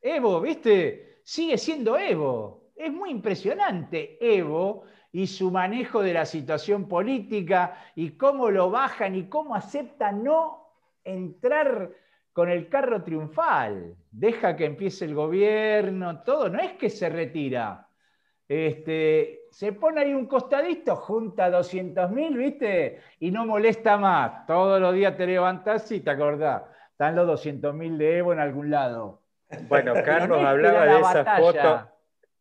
[0.01, 1.21] Evo, ¿viste?
[1.23, 2.64] Sigue siendo Evo.
[2.75, 9.15] Es muy impresionante Evo y su manejo de la situación política y cómo lo bajan
[9.15, 10.71] y cómo acepta no
[11.03, 11.91] entrar
[12.33, 13.95] con el carro triunfal.
[14.11, 16.49] Deja que empiece el gobierno, todo.
[16.49, 17.87] No es que se retira.
[18.47, 22.99] Este, se pone ahí un costadito, junta 200 mil, ¿viste?
[23.19, 24.45] Y no molesta más.
[24.45, 26.63] Todos los días te levantás y te acordás.
[26.91, 29.21] Están los 200 mil de Evo en algún lado.
[29.69, 31.94] Bueno, Carlos hablaba de esa foto.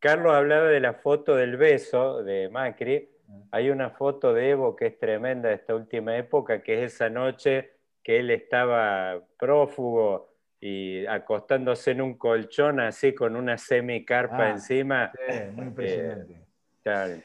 [0.04, 3.08] Carlos hablaba de la foto del beso de Macri.
[3.52, 7.08] Hay una foto de Evo que es tremenda de esta última época, que es esa
[7.08, 7.70] noche
[8.02, 10.28] que él estaba prófugo
[10.60, 15.10] y acostándose en un colchón así con una semicarpa ah, encima.
[15.26, 16.44] Sí, muy impresionante.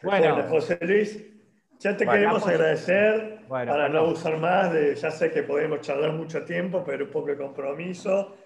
[0.01, 1.21] Bueno, José Luis,
[1.79, 6.45] ya te queremos agradecer para no usar más, de, ya sé que podemos charlar mucho
[6.45, 8.37] tiempo, pero un poco de compromiso.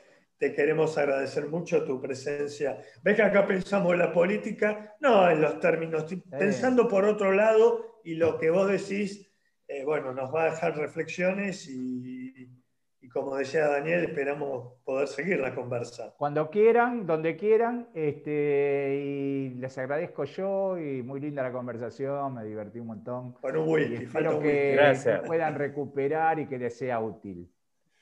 [0.43, 2.77] Te queremos agradecer mucho tu presencia.
[3.01, 6.03] Ves que acá pensamos en la política, no en los términos,
[6.37, 9.33] pensando por otro lado y lo que vos decís,
[9.69, 12.51] eh, bueno, nos va a dejar reflexiones y,
[12.99, 16.13] y como decía Daniel, esperamos poder seguir la conversa.
[16.17, 22.43] Cuando quieran, donde quieran, este, y les agradezco yo y muy linda la conversación, me
[22.43, 23.31] divertí un montón.
[23.35, 24.77] Con un whisky, espero que
[25.25, 27.49] puedan recuperar y que les sea útil.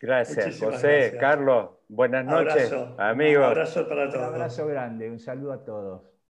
[0.01, 3.45] Gracias, José, Carlos, buenas noches, amigos.
[3.45, 4.27] Un abrazo para todos.
[4.27, 6.10] Un abrazo grande, un saludo a todos.